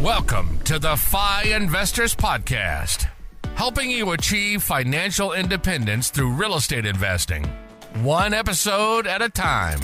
Welcome 0.00 0.58
to 0.64 0.78
the 0.78 0.94
FI 0.94 1.44
Investors 1.44 2.14
Podcast, 2.14 3.08
helping 3.54 3.90
you 3.90 4.10
achieve 4.10 4.62
financial 4.62 5.32
independence 5.32 6.10
through 6.10 6.32
real 6.32 6.56
estate 6.56 6.84
investing, 6.84 7.46
one 8.02 8.34
episode 8.34 9.06
at 9.06 9.22
a 9.22 9.30
time. 9.30 9.80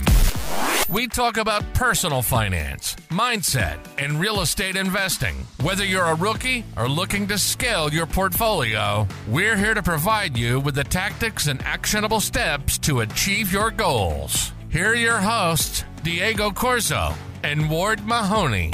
We 0.90 1.06
talk 1.06 1.38
about 1.38 1.64
personal 1.72 2.20
finance, 2.20 2.94
mindset, 3.08 3.78
and 3.96 4.20
real 4.20 4.42
estate 4.42 4.76
investing. 4.76 5.34
Whether 5.62 5.86
you're 5.86 6.04
a 6.04 6.14
rookie 6.14 6.66
or 6.76 6.90
looking 6.90 7.26
to 7.28 7.38
scale 7.38 7.90
your 7.90 8.04
portfolio, 8.06 9.08
we're 9.28 9.56
here 9.56 9.72
to 9.72 9.82
provide 9.82 10.36
you 10.36 10.60
with 10.60 10.74
the 10.74 10.84
tactics 10.84 11.46
and 11.46 11.62
actionable 11.62 12.20
steps 12.20 12.76
to 12.80 13.00
achieve 13.00 13.50
your 13.50 13.70
goals. 13.70 14.52
Here 14.68 14.90
are 14.90 14.94
your 14.94 15.18
hosts, 15.18 15.84
Diego 16.02 16.50
Corzo 16.50 17.16
and 17.42 17.70
Ward 17.70 18.04
Mahoney. 18.04 18.72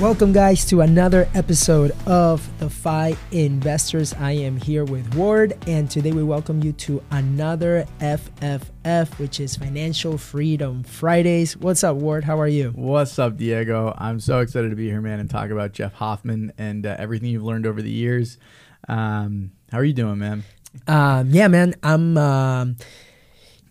Welcome, 0.00 0.32
guys, 0.32 0.64
to 0.66 0.80
another 0.80 1.28
episode 1.34 1.92
of 2.06 2.46
the 2.58 2.68
FI 2.68 3.16
Investors. 3.30 4.12
I 4.14 4.32
am 4.32 4.56
here 4.56 4.84
with 4.84 5.14
Ward, 5.14 5.56
and 5.68 5.88
today 5.88 6.10
we 6.10 6.24
welcome 6.24 6.64
you 6.64 6.72
to 6.72 7.00
another 7.12 7.86
FFF, 8.00 9.18
which 9.20 9.38
is 9.38 9.54
Financial 9.54 10.18
Freedom 10.18 10.82
Fridays. 10.82 11.56
What's 11.56 11.84
up, 11.84 11.94
Ward? 11.96 12.24
How 12.24 12.40
are 12.40 12.48
you? 12.48 12.72
What's 12.74 13.20
up, 13.20 13.36
Diego? 13.36 13.94
I'm 13.96 14.18
so 14.18 14.40
excited 14.40 14.70
to 14.70 14.76
be 14.76 14.88
here, 14.90 15.00
man, 15.00 15.20
and 15.20 15.30
talk 15.30 15.50
about 15.50 15.72
Jeff 15.72 15.94
Hoffman 15.94 16.52
and 16.58 16.84
uh, 16.84 16.96
everything 16.98 17.30
you've 17.30 17.44
learned 17.44 17.64
over 17.64 17.80
the 17.80 17.90
years. 17.90 18.36
Um, 18.88 19.52
how 19.70 19.78
are 19.78 19.84
you 19.84 19.94
doing, 19.94 20.18
man? 20.18 20.42
Um, 20.88 21.30
yeah, 21.30 21.46
man. 21.46 21.76
I'm. 21.84 22.18
Um, 22.18 22.76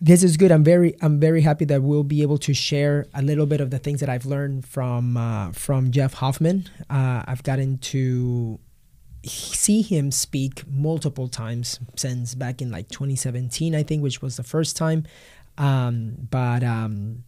this 0.04 0.22
is 0.22 0.36
good. 0.36 0.52
I'm 0.52 0.62
very 0.62 0.94
I'm 1.00 1.18
very 1.18 1.40
happy 1.40 1.64
that 1.64 1.82
we'll 1.82 2.04
be 2.04 2.20
able 2.20 2.36
to 2.38 2.52
share 2.52 3.06
a 3.14 3.22
little 3.22 3.46
bit 3.46 3.62
of 3.62 3.70
the 3.70 3.78
things 3.78 4.00
that 4.00 4.10
I've 4.10 4.26
learned 4.26 4.66
from 4.66 5.16
uh, 5.16 5.52
from 5.52 5.90
Jeff 5.92 6.12
Hoffman. 6.14 6.68
Uh, 6.90 7.22
I've 7.26 7.42
gotten 7.42 7.78
to 7.78 8.60
see 9.24 9.80
him 9.80 10.10
speak 10.10 10.62
multiple 10.68 11.26
times 11.28 11.80
since 11.96 12.34
back 12.34 12.60
in 12.60 12.70
like 12.70 12.90
2017, 12.90 13.74
I 13.74 13.82
think, 13.82 14.02
which 14.02 14.20
was 14.20 14.36
the 14.36 14.42
first 14.42 14.76
time. 14.76 15.06
Um, 15.56 16.28
but 16.30 16.62
um, 16.62 17.24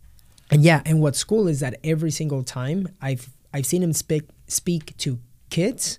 and 0.50 0.62
yeah, 0.62 0.82
and 0.84 1.00
what's 1.00 1.24
cool 1.24 1.48
is 1.48 1.60
that 1.60 1.80
every 1.82 2.10
single 2.10 2.42
time 2.42 2.88
I've 3.00 3.30
I've 3.54 3.64
seen 3.64 3.82
him 3.82 3.94
speak 3.94 4.24
speak 4.48 4.94
to 4.98 5.18
kids 5.48 5.98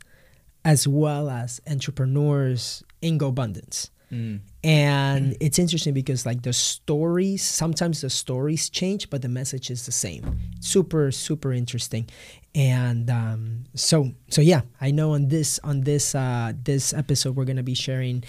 as 0.63 0.87
well 0.87 1.27
as 1.27 1.59
entrepreneurs 1.67 2.83
in 3.01 3.17
GoBundance. 3.17 3.89
Mm. 4.11 4.41
And 4.63 5.33
mm. 5.33 5.37
it's 5.39 5.59
interesting 5.59 5.93
because 5.93 6.25
like 6.25 6.41
the 6.41 6.53
stories, 6.53 7.43
sometimes 7.43 8.01
the 8.01 8.09
stories 8.09 8.69
change, 8.69 9.09
but 9.09 9.21
the 9.21 9.29
message 9.29 9.69
is 9.69 9.85
the 9.85 9.91
same. 9.91 10.39
Super, 10.59 11.11
super 11.11 11.53
interesting. 11.53 12.07
And 12.55 13.09
um, 13.09 13.65
so, 13.75 14.13
so 14.29 14.41
yeah, 14.41 14.61
I 14.81 14.91
know 14.91 15.13
on 15.13 15.27
this 15.27 15.59
on 15.63 15.81
this 15.81 16.15
uh, 16.15 16.53
this 16.63 16.93
episode 16.93 17.35
we're 17.35 17.45
gonna 17.45 17.63
be 17.63 17.75
sharing 17.75 18.23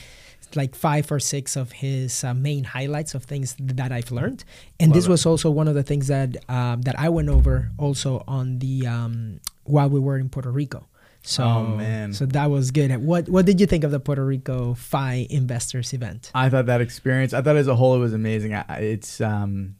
like 0.54 0.74
five 0.74 1.10
or 1.12 1.20
six 1.20 1.56
of 1.56 1.72
his 1.72 2.24
uh, 2.24 2.34
main 2.34 2.64
highlights 2.64 3.14
of 3.14 3.24
things 3.24 3.54
that 3.58 3.92
I've 3.92 4.10
learned. 4.10 4.44
And 4.80 4.90
Love 4.90 4.96
this 4.96 5.06
it. 5.06 5.10
was 5.10 5.26
also 5.26 5.50
one 5.50 5.68
of 5.68 5.74
the 5.74 5.82
things 5.82 6.08
that 6.08 6.36
um, 6.48 6.82
that 6.82 6.98
I 6.98 7.08
went 7.08 7.28
over 7.28 7.70
also 7.78 8.24
on 8.26 8.58
the 8.58 8.86
um, 8.86 9.40
while 9.64 9.88
we 9.88 10.00
were 10.00 10.18
in 10.18 10.28
Puerto 10.28 10.50
Rico. 10.50 10.86
So 11.22 11.44
oh, 11.44 11.66
man, 11.76 12.12
so 12.12 12.26
that 12.26 12.50
was 12.50 12.70
good. 12.70 12.96
What 13.02 13.28
what 13.28 13.44
did 13.44 13.60
you 13.60 13.66
think 13.66 13.84
of 13.84 13.90
the 13.90 14.00
Puerto 14.00 14.24
Rico 14.24 14.74
FI 14.74 15.26
Investors 15.28 15.92
event? 15.92 16.30
I 16.34 16.48
thought 16.48 16.66
that 16.66 16.80
experience. 16.80 17.34
I 17.34 17.42
thought 17.42 17.56
as 17.56 17.68
a 17.68 17.74
whole 17.74 17.94
it 17.94 17.98
was 17.98 18.14
amazing. 18.14 18.52
It's 18.52 19.20
um, 19.20 19.74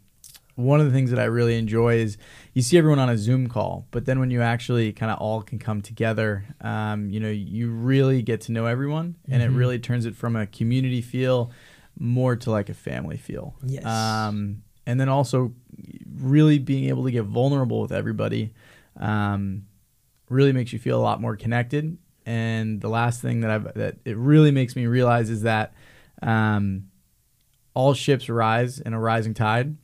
one 0.57 0.81
of 0.81 0.87
the 0.87 0.93
things 0.93 1.11
that 1.11 1.21
I 1.21 1.25
really 1.25 1.57
enjoy 1.57 1.95
is 1.99 2.19
you 2.53 2.63
see 2.63 2.77
everyone 2.77 2.99
on 2.99 3.09
a 3.09 3.17
Zoom 3.17 3.47
call, 3.47 3.87
but 3.93 4.05
then 4.05 4.19
when 4.19 4.31
you 4.31 4.43
actually 4.43 4.93
kind 4.93 5.13
of 5.13 5.19
all 5.19 5.41
can 5.41 5.61
come 5.61 5.81
together, 5.81 6.45
um, 6.61 7.09
you 7.11 7.21
know, 7.21 7.31
you 7.31 7.71
really 7.71 8.23
get 8.23 8.41
to 8.43 8.53
know 8.53 8.67
everyone, 8.67 9.15
and 9.31 9.41
mm-hmm. 9.41 9.55
it 9.55 9.57
really 9.57 9.79
turns 9.79 10.05
it 10.05 10.17
from 10.17 10.35
a 10.35 10.47
community 10.47 11.01
feel 11.01 11.53
more 11.99 12.35
to 12.37 12.51
like 12.51 12.69
a 12.69 12.75
family 12.75 13.17
feel. 13.17 13.55
Yes. 13.65 13.85
Um, 13.85 14.63
and 14.85 15.01
then 15.01 15.09
also 15.09 15.53
really 16.17 16.59
being 16.59 16.89
able 16.89 17.05
to 17.05 17.11
get 17.11 17.25
vulnerable 17.25 17.81
with 17.81 17.93
everybody. 17.93 18.53
Um, 18.97 19.67
really 20.29 20.53
makes 20.53 20.73
you 20.73 20.79
feel 20.79 20.99
a 20.99 21.03
lot 21.03 21.21
more 21.21 21.37
connected. 21.37 21.99
And 22.27 22.81
the 22.81 22.89
last 22.89 23.23
thing 23.23 23.41
that 23.41 23.51
I've, 23.51 23.75
that 23.75 23.97
it 24.05 24.17
really 24.17 24.51
makes 24.51 24.77
me 24.77 24.87
realize 24.87 25.31
is 25.31 25.43
that 25.43 25.73
um, 26.23 26.89
all 27.75 27.95
ships 27.95 28.29
rise 28.29 28.81
in 28.81 28.93
a 28.93 29.01
rising 29.01 29.35
tide. 29.35 29.77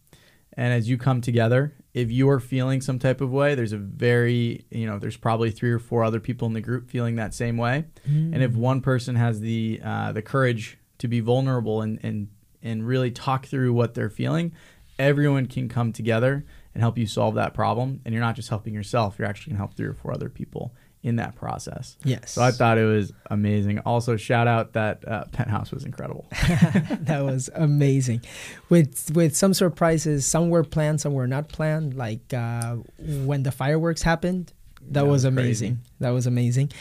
And 0.56 0.72
as 0.72 0.88
you 0.88 0.98
come 0.98 1.20
together, 1.20 1.74
if 1.94 2.10
you 2.10 2.28
are 2.28 2.40
feeling 2.40 2.80
some 2.80 2.98
type 2.98 3.20
of 3.20 3.30
way, 3.32 3.54
there's 3.54 3.72
a 3.72 3.78
very, 3.78 4.66
you 4.70 4.86
know, 4.86 4.98
there's 4.98 5.16
probably 5.16 5.50
three 5.50 5.70
or 5.70 5.78
four 5.78 6.04
other 6.04 6.20
people 6.20 6.46
in 6.46 6.54
the 6.54 6.60
group 6.60 6.90
feeling 6.90 7.16
that 7.16 7.34
same 7.34 7.56
way. 7.56 7.84
Mm. 8.08 8.34
And 8.34 8.42
if 8.42 8.54
one 8.54 8.80
person 8.80 9.16
has 9.16 9.40
the 9.40 9.80
uh, 9.82 10.12
the 10.12 10.22
courage 10.22 10.78
to 10.98 11.08
be 11.08 11.20
vulnerable 11.20 11.82
and 11.82 11.98
and 12.02 12.28
and 12.62 12.86
really 12.86 13.10
talk 13.10 13.46
through 13.46 13.72
what 13.72 13.94
they're 13.94 14.10
feeling, 14.10 14.52
everyone 14.98 15.46
can 15.46 15.68
come 15.68 15.92
together 15.92 16.44
and 16.74 16.82
help 16.82 16.98
you 16.98 17.06
solve 17.06 17.36
that 17.36 17.54
problem. 17.54 18.00
And 18.04 18.12
you're 18.12 18.22
not 18.22 18.36
just 18.36 18.48
helping 18.48 18.74
yourself, 18.74 19.16
you're 19.18 19.28
actually 19.28 19.52
going 19.52 19.58
to 19.58 19.66
help 19.66 19.74
three 19.74 19.86
or 19.86 19.94
four 19.94 20.12
other 20.12 20.28
people 20.28 20.74
in 21.04 21.16
that 21.16 21.36
process. 21.36 21.96
Yes. 22.02 22.32
So 22.32 22.42
I 22.42 22.50
thought 22.50 22.78
it 22.78 22.86
was 22.86 23.12
amazing. 23.30 23.78
Also, 23.80 24.16
shout 24.16 24.48
out 24.48 24.72
that 24.72 25.06
uh, 25.06 25.24
penthouse 25.26 25.70
was 25.70 25.84
incredible. 25.84 26.26
that 26.30 27.22
was 27.22 27.50
amazing. 27.54 28.22
With 28.70 29.10
with 29.14 29.36
some 29.36 29.52
surprises, 29.52 30.24
some 30.24 30.48
were 30.48 30.64
planned, 30.64 31.02
some 31.02 31.12
were 31.12 31.26
not 31.26 31.50
planned. 31.50 31.94
Like 31.94 32.32
uh, 32.32 32.76
when 32.98 33.42
the 33.42 33.52
fireworks 33.52 34.00
happened, 34.02 34.54
that, 34.80 34.94
that 34.94 35.02
was, 35.02 35.10
was 35.10 35.24
amazing. 35.26 35.80
That 36.00 36.10
was 36.10 36.26
amazing. 36.26 36.72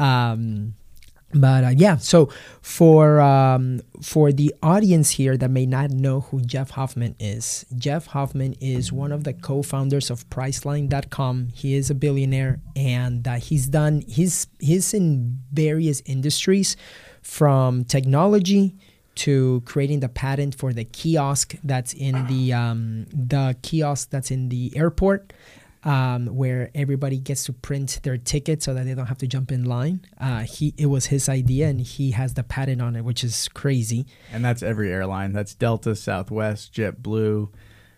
Um, 0.00 0.74
but 1.34 1.62
uh, 1.62 1.72
yeah 1.76 1.96
so 1.96 2.30
for 2.62 3.20
um, 3.20 3.80
for 4.00 4.32
the 4.32 4.54
audience 4.62 5.10
here 5.10 5.36
that 5.36 5.50
may 5.50 5.66
not 5.66 5.90
know 5.90 6.20
who 6.20 6.40
jeff 6.40 6.70
hoffman 6.70 7.14
is 7.18 7.66
jeff 7.76 8.06
hoffman 8.06 8.54
is 8.60 8.90
one 8.90 9.12
of 9.12 9.24
the 9.24 9.32
co-founders 9.32 10.10
of 10.10 10.28
priceline.com 10.30 11.48
he 11.54 11.74
is 11.74 11.90
a 11.90 11.94
billionaire 11.94 12.60
and 12.74 13.28
uh, 13.28 13.34
he's 13.34 13.66
done 13.66 14.02
he's 14.08 14.46
he's 14.58 14.94
in 14.94 15.38
various 15.52 16.00
industries 16.06 16.76
from 17.22 17.84
technology 17.84 18.74
to 19.18 19.60
creating 19.66 19.98
the 19.98 20.08
patent 20.08 20.54
for 20.54 20.72
the 20.72 20.84
kiosk 20.84 21.56
that's 21.64 21.92
in 21.92 22.26
the 22.28 22.52
um, 22.52 23.04
the 23.12 23.56
kiosk 23.62 24.10
that's 24.10 24.30
in 24.30 24.48
the 24.48 24.72
airport 24.76 25.32
um, 25.84 26.26
where 26.26 26.70
everybody 26.74 27.18
gets 27.18 27.44
to 27.44 27.52
print 27.52 28.00
their 28.02 28.16
ticket 28.16 28.62
so 28.62 28.74
that 28.74 28.84
they 28.84 28.94
don't 28.94 29.06
have 29.06 29.18
to 29.18 29.26
jump 29.26 29.52
in 29.52 29.64
line. 29.64 30.04
Uh, 30.20 30.40
he 30.40 30.74
it 30.76 30.86
was 30.86 31.06
his 31.06 31.28
idea, 31.28 31.68
and 31.68 31.80
he 31.80 32.12
has 32.12 32.34
the 32.34 32.42
patent 32.42 32.82
on 32.82 32.96
it, 32.96 33.04
which 33.04 33.22
is 33.22 33.48
crazy. 33.48 34.06
And 34.32 34.44
that's 34.44 34.62
every 34.62 34.90
airline. 34.92 35.32
That's 35.32 35.54
Delta, 35.54 35.94
Southwest, 35.94 36.72
JetBlue. 36.74 37.50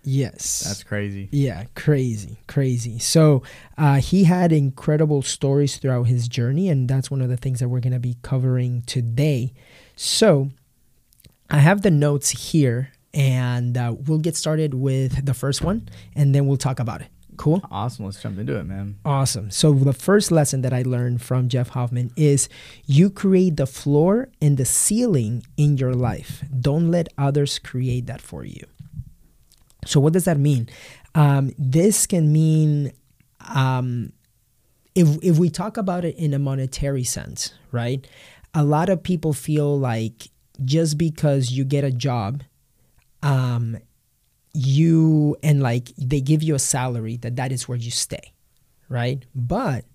Yes, 0.03 0.61
that's 0.67 0.83
crazy. 0.83 1.29
Yeah, 1.31 1.65
crazy, 1.75 2.39
crazy. 2.47 2.99
So 2.99 3.43
uh, 3.77 3.97
he 3.97 4.25
had 4.25 4.51
incredible 4.51 5.21
stories 5.23 5.77
throughout 5.77 6.05
his 6.05 6.27
journey, 6.27 6.71
and 6.71 6.89
that's 6.89 7.11
one 7.11 7.21
of 7.21 7.29
the 7.29 7.37
things 7.37 7.61
that 7.61 7.69
we're 7.69 7.81
going 7.81 7.93
to 7.93 8.01
be 8.01 8.17
covering 8.23 8.83
today. 8.87 9.53
So 9.97 10.51
I 11.51 11.59
have 11.59 11.83
the 11.83 11.91
notes 11.91 12.31
here, 12.31 12.93
and 13.13 13.77
uh, 13.77 13.95
we'll 14.07 14.19
get 14.19 14.37
started 14.37 14.73
with 14.73 15.27
the 15.27 15.35
first 15.35 15.63
one, 15.63 15.89
and 16.15 16.35
then 16.35 16.47
we'll 16.47 16.57
talk 16.57 16.81
about 16.81 17.03
it. 17.03 17.09
Cool. 17.41 17.63
Awesome. 17.71 18.05
Let's 18.05 18.21
jump 18.21 18.39
into 18.39 18.55
it, 18.59 18.65
man. 18.65 18.99
Awesome. 19.03 19.51
So 19.51 19.73
the 19.73 19.95
first 19.95 20.31
lesson 20.31 20.61
that 20.61 20.75
I 20.75 20.83
learned 20.83 21.23
from 21.23 21.49
Jeff 21.49 21.71
Hoffman 21.71 22.13
is 22.15 22.51
you 22.85 23.09
create 23.09 23.57
the 23.57 23.67
floor 23.67 24.29
and 24.43 24.59
the 24.59 24.67
ceiling 24.67 25.43
in 25.57 25.79
your 25.79 25.95
life. 25.95 26.45
Don't 26.61 26.91
let 26.91 27.09
others 27.17 27.59
create 27.59 28.05
that 28.09 28.21
for 28.21 28.45
you. 28.45 28.63
So 29.87 30.01
what 30.01 30.13
does 30.13 30.27
that 30.27 30.39
mean? 30.39 30.69
Um, 31.15 31.53
this 31.57 32.07
can 32.07 32.31
mean 32.31 32.93
um, 33.49 34.13
if 34.95 35.09
if 35.23 35.39
we 35.39 35.49
talk 35.49 35.79
about 35.79 36.05
it 36.05 36.17
in 36.17 36.35
a 36.35 36.39
monetary 36.39 37.05
sense, 37.05 37.55
right? 37.73 38.07
A 38.53 38.63
lot 38.63 38.91
of 38.91 39.03
people 39.03 39.33
feel 39.33 39.79
like 39.79 40.29
just 40.63 40.99
because 40.99 41.53
you 41.53 41.65
get 41.65 41.85
a 41.85 41.91
job 41.91 42.43
um, 43.23 43.79
you 44.53 45.37
and 45.43 45.63
like 45.63 45.91
they 45.97 46.21
give 46.21 46.43
you 46.43 46.55
a 46.55 46.59
salary 46.59 47.17
that 47.19 47.37
that 47.37 47.53
is 47.53 47.69
where 47.69 47.79
you 47.79 47.91
stay 47.91 48.33
right? 48.91 49.25
But 49.35 49.87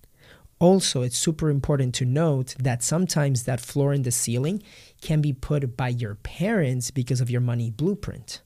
also 0.58 1.04
it's 1.04 1.18
super 1.18 1.52
important 1.52 1.94
to 1.96 2.06
note 2.06 2.56
that 2.58 2.82
sometimes 2.82 3.44
that 3.44 3.60
floor 3.60 3.94
in 3.94 4.02
the 4.02 4.12
ceiling 4.12 4.64
can 5.02 5.22
be 5.22 5.34
put 5.34 5.78
by 5.78 5.90
your 5.90 6.16
parents 6.16 6.90
because 6.90 7.22
of 7.22 7.30
your 7.30 7.42
money 7.42 7.70
blueprint. 7.70 8.42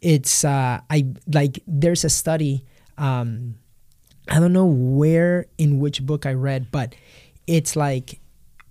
It's 0.00 0.44
uh 0.44 0.80
i 0.90 1.06
like 1.32 1.62
there's 1.66 2.04
a 2.04 2.10
study 2.10 2.64
um 2.98 3.54
i 4.28 4.40
don't 4.40 4.52
know 4.52 4.66
where 4.66 5.46
in 5.58 5.78
which 5.78 6.04
book 6.04 6.26
i 6.26 6.32
read 6.32 6.72
but 6.72 6.96
it's 7.46 7.76
like 7.76 8.18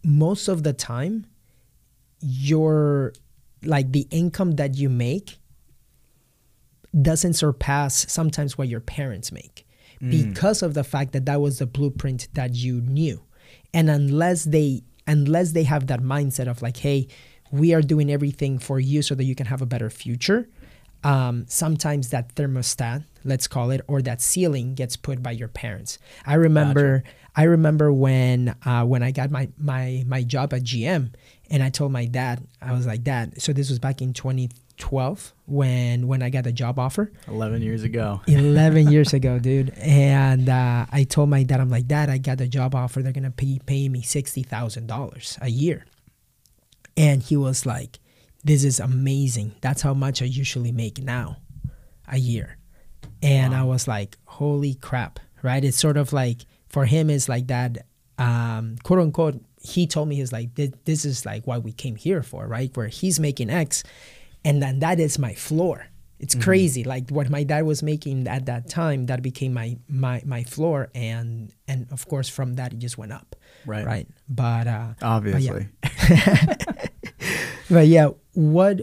most 0.03 0.49
of 0.49 0.63
the 0.63 0.73
time 0.73 1.25
your 2.19 3.13
like 3.63 3.93
the 3.93 4.07
income 4.11 4.51
that 4.57 4.75
you 4.75 4.89
make 4.89 5.37
doesn't 6.99 7.33
surpass 7.33 8.11
sometimes 8.11 8.57
what 8.57 8.67
your 8.67 8.81
parents 8.81 9.31
make 9.31 9.65
because 10.09 10.63
of 10.63 10.73
the 10.73 10.83
fact 10.83 11.13
that 11.13 11.25
that 11.27 11.39
was 11.39 11.59
the 11.59 11.67
blueprint 11.67 12.27
that 12.33 12.55
you 12.55 12.81
knew. 12.81 13.21
And 13.73 13.89
unless 13.89 14.45
they 14.45 14.83
unless 15.07 15.51
they 15.51 15.63
have 15.63 15.87
that 15.87 16.01
mindset 16.01 16.47
of 16.47 16.61
like 16.61 16.77
hey 16.77 17.07
we 17.51 17.73
are 17.73 17.81
doing 17.81 18.11
everything 18.11 18.59
for 18.59 18.79
you 18.79 19.01
so 19.01 19.15
that 19.15 19.23
you 19.23 19.35
can 19.35 19.47
have 19.47 19.61
a 19.61 19.65
better 19.65 19.89
future 19.89 20.47
um, 21.03 21.45
sometimes 21.47 22.09
that 22.09 22.35
thermostat 22.35 23.03
let's 23.23 23.47
call 23.47 23.71
it 23.71 23.81
or 23.87 24.01
that 24.01 24.21
ceiling 24.21 24.75
gets 24.75 24.95
put 24.95 25.21
by 25.21 25.31
your 25.31 25.47
parents. 25.47 25.97
I 26.25 26.35
remember 26.35 27.03
i 27.35 27.43
remember 27.43 27.91
when 27.91 28.55
uh, 28.65 28.83
when 28.83 29.01
i 29.01 29.11
got 29.11 29.31
my 29.31 29.47
my 29.57 30.03
my 30.05 30.21
job 30.21 30.53
at 30.53 30.63
gm 30.63 31.11
and 31.51 31.61
i 31.61 31.69
told 31.69 31.91
my 31.91 32.05
dad 32.05 32.41
i 32.61 32.71
was 32.73 32.87
like 32.87 33.03
dad 33.03 33.39
so 33.39 33.53
this 33.53 33.69
was 33.69 33.77
back 33.77 34.01
in 34.01 34.13
2012 34.13 35.33
when 35.45 36.07
when 36.07 36.23
i 36.23 36.29
got 36.29 36.43
the 36.43 36.51
job 36.51 36.79
offer 36.79 37.11
11 37.27 37.61
years 37.61 37.83
ago 37.83 38.19
11 38.27 38.87
years 38.91 39.13
ago, 39.13 39.37
dude. 39.39 39.69
And 39.77 40.49
uh, 40.49 40.85
I 40.91 41.03
told 41.03 41.29
my 41.29 41.43
dad, 41.43 41.59
I'm 41.59 41.69
like, 41.69 41.87
Dad, 41.87 42.09
I 42.09 42.17
got 42.17 42.37
the 42.37 42.47
job 42.47 42.73
offer. 42.75 43.01
They're 43.01 43.11
going 43.11 43.23
to 43.23 43.31
pay, 43.31 43.59
pay 43.65 43.89
me 43.89 44.01
$60,000 44.01 45.37
a 45.41 45.49
year. 45.49 45.85
And 46.97 47.21
he 47.21 47.37
was 47.37 47.65
like, 47.65 47.99
This 48.43 48.63
is 48.63 48.79
amazing. 48.79 49.53
That's 49.61 49.81
how 49.81 49.93
much 49.93 50.21
I 50.21 50.25
usually 50.25 50.71
make 50.71 51.01
now 51.01 51.37
a 52.07 52.17
year. 52.17 52.57
And 53.23 53.53
I 53.53 53.63
was 53.63 53.87
like, 53.87 54.17
Holy 54.25 54.73
crap, 54.75 55.19
right? 55.41 55.63
It's 55.63 55.79
sort 55.79 55.97
of 55.97 56.11
like, 56.13 56.45
for 56.67 56.85
him, 56.85 57.09
it's 57.09 57.29
like 57.29 57.47
that, 57.47 57.85
um, 58.17 58.77
quote 58.83 58.99
unquote, 58.99 59.41
he 59.61 59.85
told 59.87 60.07
me, 60.09 60.15
he's 60.15 60.31
like, 60.33 60.53
"Thi- 60.55 60.73
This 60.85 61.05
is 61.05 61.25
like 61.25 61.45
what 61.47 61.63
we 61.63 61.71
came 61.71 61.95
here 61.95 62.23
for, 62.23 62.47
right? 62.47 62.75
Where 62.75 62.87
he's 62.87 63.19
making 63.19 63.49
X. 63.49 63.83
And 64.43 64.61
then 64.61 64.79
that 64.79 64.99
is 64.99 65.19
my 65.19 65.33
floor. 65.35 65.85
It's 66.19 66.35
crazy. 66.35 66.83
Like 66.83 67.09
what 67.09 67.29
my 67.29 67.43
dad 67.43 67.63
was 67.65 67.81
making 67.81 68.27
at 68.27 68.45
that 68.45 68.69
time, 68.69 69.07
that 69.07 69.21
became 69.23 69.53
my 69.53 69.77
my 69.87 70.21
my 70.25 70.43
floor, 70.43 70.89
and 70.93 71.51
and 71.67 71.87
of 71.91 72.07
course 72.07 72.29
from 72.29 72.55
that 72.55 72.73
it 72.73 72.79
just 72.79 72.95
went 72.97 73.11
up, 73.11 73.35
Right. 73.65 73.85
right. 73.85 74.07
But 74.29 74.67
uh, 74.67 74.93
Obviously. 75.01 75.67
yeah 76.09 76.55
but 77.69 77.87
yeah, 77.87 78.09
what 78.33 78.81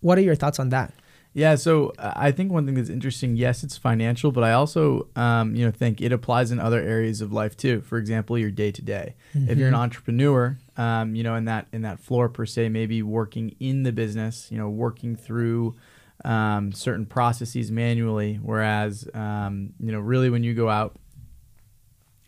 what 0.00 0.18
are 0.18 0.22
your 0.22 0.36
thoughts 0.36 0.58
on 0.60 0.68
that? 0.70 0.92
Yeah, 1.34 1.54
so 1.54 1.92
uh, 1.98 2.12
I 2.16 2.32
think 2.32 2.50
one 2.50 2.66
thing 2.66 2.74
that's 2.74 2.88
interesting, 2.88 3.36
yes, 3.36 3.62
it's 3.62 3.76
financial, 3.76 4.32
but 4.32 4.42
I 4.42 4.52
also, 4.52 5.08
um, 5.14 5.54
you 5.54 5.64
know, 5.64 5.70
think 5.70 6.00
it 6.00 6.10
applies 6.10 6.50
in 6.50 6.58
other 6.58 6.80
areas 6.80 7.20
of 7.20 7.32
life 7.32 7.56
too. 7.56 7.80
For 7.82 7.98
example, 7.98 8.36
your 8.38 8.50
day 8.50 8.72
to 8.72 8.82
day. 8.82 9.14
If 9.34 9.58
you're 9.58 9.68
an 9.68 9.74
entrepreneur, 9.74 10.58
um, 10.76 11.14
you 11.14 11.22
know, 11.22 11.36
in 11.36 11.44
that 11.44 11.68
in 11.72 11.82
that 11.82 12.00
floor 12.00 12.28
per 12.28 12.46
se, 12.46 12.70
maybe 12.70 13.02
working 13.02 13.54
in 13.60 13.84
the 13.84 13.92
business, 13.92 14.48
you 14.50 14.58
know, 14.58 14.68
working 14.68 15.14
through 15.14 15.76
um, 16.24 16.72
certain 16.72 17.06
processes 17.06 17.70
manually, 17.70 18.40
whereas, 18.42 19.08
um, 19.14 19.74
you 19.78 19.92
know, 19.92 20.00
really 20.00 20.30
when 20.30 20.42
you 20.42 20.54
go 20.54 20.68
out 20.68 20.96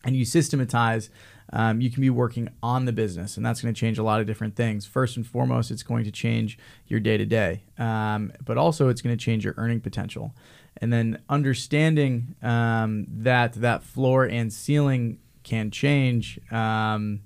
and 0.04 0.14
you 0.14 0.24
systematize, 0.24 1.10
um, 1.52 1.80
you 1.80 1.90
can 1.90 2.00
be 2.00 2.10
working 2.10 2.48
on 2.62 2.84
the 2.84 2.92
business, 2.92 3.36
and 3.36 3.44
that's 3.44 3.60
going 3.60 3.74
to 3.74 3.78
change 3.78 3.98
a 3.98 4.02
lot 4.02 4.20
of 4.20 4.26
different 4.26 4.56
things. 4.56 4.86
First 4.86 5.16
and 5.16 5.26
foremost, 5.26 5.70
it's 5.70 5.82
going 5.82 6.04
to 6.04 6.12
change 6.12 6.58
your 6.86 7.00
day 7.00 7.16
to 7.16 7.26
day, 7.26 7.62
but 7.76 8.56
also 8.56 8.88
it's 8.88 9.02
going 9.02 9.16
to 9.16 9.24
change 9.24 9.44
your 9.44 9.54
earning 9.56 9.80
potential. 9.80 10.34
And 10.80 10.92
then 10.92 11.20
understanding 11.28 12.36
um, 12.42 13.06
that 13.08 13.54
that 13.54 13.82
floor 13.82 14.24
and 14.24 14.52
ceiling 14.52 15.18
can 15.42 15.70
change, 15.70 16.38
um, 16.52 17.20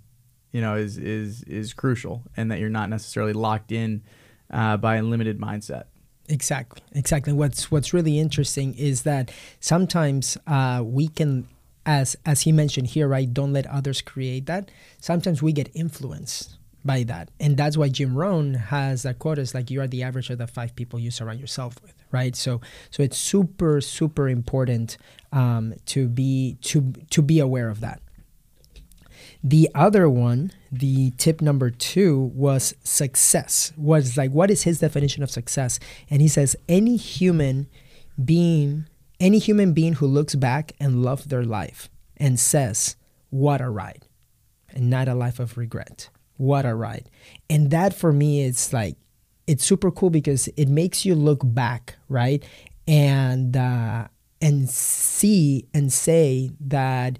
you 0.52 0.60
know, 0.60 0.76
is 0.76 0.96
is 0.96 1.42
is 1.44 1.74
crucial, 1.74 2.22
and 2.36 2.50
that 2.50 2.58
you're 2.58 2.70
not 2.70 2.88
necessarily 2.88 3.34
locked 3.34 3.70
in 3.70 4.02
uh, 4.50 4.76
by 4.78 4.96
a 4.96 5.02
limited 5.02 5.38
mindset. 5.38 5.84
Exactly, 6.28 6.80
exactly. 6.92 7.34
What's 7.34 7.70
what's 7.70 7.92
really 7.92 8.18
interesting 8.18 8.74
is 8.74 9.02
that 9.02 9.30
sometimes 9.60 10.38
uh, 10.46 10.80
we 10.82 11.08
can, 11.08 11.46
as 11.86 12.16
as 12.24 12.42
he 12.42 12.52
mentioned 12.52 12.88
here, 12.88 13.08
right? 13.08 13.32
Don't 13.32 13.52
let 13.52 13.66
others 13.66 14.00
create 14.00 14.46
that. 14.46 14.70
Sometimes 15.00 15.42
we 15.42 15.52
get 15.52 15.70
influenced 15.74 16.56
by 16.84 17.02
that, 17.04 17.30
and 17.40 17.56
that's 17.56 17.76
why 17.76 17.88
Jim 17.88 18.14
Rohn 18.14 18.54
has 18.54 19.02
that 19.02 19.18
quote: 19.18 19.38
"Is 19.38 19.54
like 19.54 19.70
you 19.70 19.80
are 19.80 19.86
the 19.86 20.02
average 20.02 20.30
of 20.30 20.38
the 20.38 20.46
five 20.46 20.74
people 20.76 20.98
you 20.98 21.10
surround 21.10 21.40
yourself 21.40 21.80
with." 21.82 21.94
Right. 22.10 22.36
So 22.36 22.60
so 22.90 23.02
it's 23.02 23.18
super 23.18 23.80
super 23.80 24.28
important 24.28 24.96
um, 25.32 25.74
to 25.86 26.08
be 26.08 26.56
to 26.62 26.92
to 27.10 27.22
be 27.22 27.38
aware 27.38 27.68
of 27.68 27.80
that. 27.80 28.00
The 29.42 29.68
other 29.74 30.08
one, 30.08 30.52
the 30.72 31.10
tip 31.18 31.42
number 31.42 31.68
two, 31.68 32.32
was 32.34 32.74
success. 32.82 33.74
Was 33.76 34.16
like, 34.16 34.30
what 34.30 34.50
is 34.50 34.62
his 34.62 34.78
definition 34.78 35.22
of 35.22 35.30
success? 35.30 35.78
And 36.08 36.22
he 36.22 36.28
says, 36.28 36.56
any 36.66 36.96
human 36.96 37.66
being, 38.22 38.86
any 39.20 39.38
human 39.38 39.72
being 39.72 39.94
who 39.94 40.06
looks 40.06 40.34
back 40.34 40.72
and 40.80 41.02
loves 41.02 41.24
their 41.24 41.44
life 41.44 41.88
and 42.16 42.38
says, 42.38 42.96
what 43.30 43.60
a 43.60 43.68
ride, 43.68 44.06
and 44.70 44.90
not 44.90 45.08
a 45.08 45.14
life 45.14 45.40
of 45.40 45.56
regret. 45.56 46.08
What 46.36 46.66
a 46.66 46.74
ride. 46.74 47.08
And 47.48 47.70
that 47.70 47.94
for 47.94 48.12
me 48.12 48.42
is 48.42 48.72
like, 48.72 48.96
it's 49.46 49.64
super 49.64 49.90
cool 49.90 50.10
because 50.10 50.48
it 50.56 50.68
makes 50.68 51.04
you 51.04 51.14
look 51.14 51.40
back, 51.42 51.96
right? 52.08 52.44
And, 52.86 53.56
uh, 53.56 54.08
and 54.44 54.68
see 54.68 55.66
and 55.72 55.90
say 55.90 56.50
that 56.60 57.18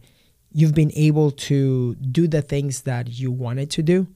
you've 0.52 0.74
been 0.74 0.92
able 0.94 1.30
to 1.30 1.94
do 1.96 2.28
the 2.28 2.42
things 2.42 2.82
that 2.82 3.08
you 3.08 3.30
wanted 3.30 3.70
to 3.70 3.82
do 3.82 4.06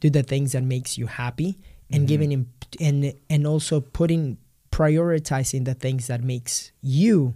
do 0.00 0.08
the 0.08 0.22
things 0.22 0.52
that 0.52 0.62
makes 0.62 0.96
you 0.96 1.06
happy 1.06 1.58
and 1.90 2.08
giving 2.08 2.32
him 2.32 2.48
and 2.80 3.12
and 3.28 3.46
also 3.46 3.80
putting 3.80 4.38
prioritizing 4.74 5.64
the 5.64 5.74
things 5.74 6.06
that 6.08 6.22
makes 6.22 6.72
you 6.82 7.34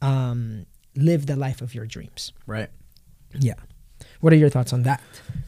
um, 0.00 0.66
live 0.94 1.26
the 1.26 1.36
life 1.36 1.60
of 1.60 1.74
your 1.74 1.86
dreams 1.86 2.32
Right. 2.46 2.70
yeah 3.34 3.54
what 4.20 4.32
are 4.32 4.36
your 4.36 4.48
thoughts 4.50 4.72
on 4.72 4.82
that 4.84 5.00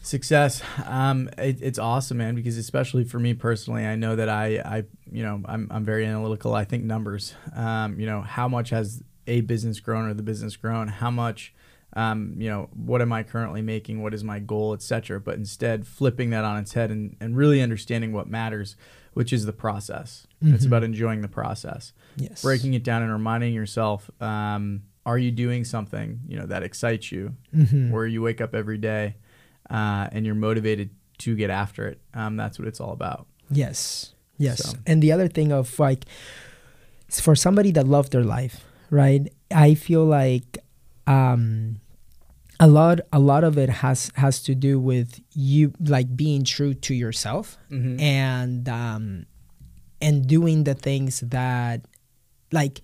Success, 0.03 0.63
um, 0.87 1.29
it, 1.37 1.61
it's 1.61 1.77
awesome, 1.77 2.17
man. 2.17 2.33
Because 2.33 2.57
especially 2.57 3.03
for 3.03 3.19
me 3.19 3.35
personally, 3.35 3.85
I 3.85 3.95
know 3.95 4.15
that 4.15 4.29
I, 4.29 4.45
I, 4.57 4.83
you 5.11 5.21
know, 5.21 5.41
I'm, 5.45 5.67
I'm 5.69 5.85
very 5.85 6.05
analytical. 6.07 6.55
I 6.55 6.65
think 6.65 6.83
numbers. 6.83 7.35
Um, 7.55 7.99
you 7.99 8.07
know, 8.07 8.21
how 8.21 8.47
much 8.47 8.71
has 8.71 9.03
a 9.27 9.41
business 9.41 9.79
grown 9.79 10.09
or 10.09 10.15
the 10.15 10.23
business 10.23 10.55
grown? 10.55 10.87
How 10.87 11.11
much, 11.11 11.53
um, 11.93 12.33
you 12.39 12.49
know, 12.49 12.67
what 12.73 12.99
am 13.03 13.13
I 13.13 13.21
currently 13.21 13.61
making? 13.61 14.01
What 14.01 14.13
is 14.15 14.23
my 14.23 14.39
goal, 14.39 14.73
etc. 14.73 15.19
But 15.19 15.35
instead, 15.35 15.85
flipping 15.85 16.31
that 16.31 16.43
on 16.43 16.57
its 16.57 16.73
head 16.73 16.89
and, 16.89 17.15
and 17.21 17.37
really 17.37 17.61
understanding 17.61 18.11
what 18.11 18.27
matters, 18.27 18.75
which 19.13 19.33
is 19.33 19.45
the 19.45 19.53
process. 19.53 20.25
It's 20.41 20.65
about 20.65 20.83
enjoying 20.83 21.21
the 21.21 21.27
process 21.27 21.93
yes 22.17 22.41
breaking 22.41 22.73
it 22.73 22.83
down 22.83 23.01
and 23.03 23.11
reminding 23.11 23.53
yourself 23.53 24.09
um, 24.21 24.81
are 25.05 25.17
you 25.17 25.31
doing 25.31 25.63
something 25.65 26.19
you 26.27 26.37
know 26.39 26.45
that 26.47 26.61
excites 26.63 27.11
you 27.11 27.35
Mm-hmm. 27.55 27.91
where 27.91 28.05
you 28.07 28.21
wake 28.21 28.41
up 28.41 28.53
every 28.55 28.77
day 28.77 29.15
uh, 29.69 30.07
and 30.11 30.25
you're 30.25 30.35
motivated 30.35 30.89
to 31.19 31.35
get 31.35 31.49
after 31.49 31.87
it 31.87 31.99
um, 32.13 32.35
that's 32.37 32.57
what 32.59 32.67
it's 32.67 32.79
all 32.81 32.91
about 32.93 33.27
Yes. 33.53 34.13
Yes. 34.37 34.63
So- 34.71 34.77
And 34.87 35.03
the 35.03 35.11
other 35.11 35.27
thing 35.27 35.51
of 35.51 35.77
like 35.79 36.05
for 37.09 37.35
somebody 37.35 37.71
that 37.71 37.85
loved 37.87 38.11
their 38.13 38.23
life, 38.23 38.63
right? 38.89 39.27
I 39.51 39.75
feel 39.75 40.05
like 40.05 40.57
um 41.07 41.79
a 42.61 42.67
lot 42.67 42.99
a 43.11 43.19
lot 43.19 43.43
of 43.43 43.57
it 43.57 43.69
has 43.83 44.11
has 44.15 44.41
to 44.43 44.53
do 44.53 44.79
with 44.79 45.19
you 45.33 45.73
like 45.81 46.15
being 46.15 46.43
true 46.45 46.73
to 46.87 46.93
yourself 46.93 47.57
Mhm. 47.71 47.99
and 47.99 48.69
um 48.69 49.25
and 49.99 50.27
doing 50.27 50.63
the 50.63 50.73
things 50.75 51.19
that 51.21 51.81
like 52.51 52.81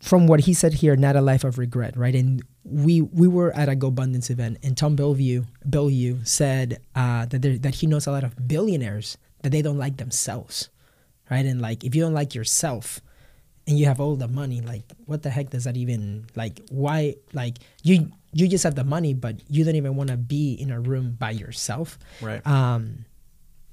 from 0.00 0.26
what 0.26 0.40
he 0.40 0.54
said 0.54 0.74
here, 0.80 0.96
not 0.96 1.14
a 1.14 1.20
life 1.20 1.44
of 1.44 1.58
regret, 1.58 1.94
right? 1.96 2.14
And 2.14 2.42
we 2.64 3.02
we 3.02 3.28
were 3.28 3.52
at 3.54 3.68
a 3.68 3.76
GoBundance 3.76 4.30
event, 4.30 4.56
and 4.62 4.76
Tom 4.76 4.96
Bilyeu 4.96 5.44
Bilyeu 5.68 6.26
said 6.26 6.80
uh, 6.94 7.26
that 7.26 7.42
there, 7.42 7.58
that 7.58 7.74
he 7.76 7.86
knows 7.86 8.06
a 8.06 8.10
lot 8.12 8.24
of 8.24 8.32
billionaires 8.48 9.18
that 9.42 9.50
they 9.52 9.60
don't 9.62 9.76
like 9.78 9.98
themselves, 9.98 10.70
right? 11.30 11.44
And 11.44 11.60
like 11.60 11.84
if 11.84 11.94
you 11.94 12.00
don't 12.02 12.14
like 12.14 12.34
yourself, 12.34 13.00
and 13.66 13.78
you 13.78 13.84
have 13.86 14.00
all 14.00 14.16
the 14.16 14.28
money, 14.28 14.60
like 14.62 14.84
what 15.04 15.22
the 15.22 15.30
heck 15.30 15.50
does 15.50 15.64
that 15.64 15.76
even 15.76 16.24
like? 16.34 16.60
Why 16.70 17.16
like 17.34 17.58
you 17.82 18.10
you 18.32 18.48
just 18.48 18.64
have 18.64 18.74
the 18.74 18.84
money, 18.84 19.14
but 19.14 19.36
you 19.48 19.64
don't 19.64 19.76
even 19.76 19.96
want 19.96 20.10
to 20.10 20.16
be 20.16 20.54
in 20.54 20.70
a 20.70 20.80
room 20.80 21.16
by 21.18 21.30
yourself. 21.30 21.98
Right. 22.20 22.46
Um, 22.46 23.04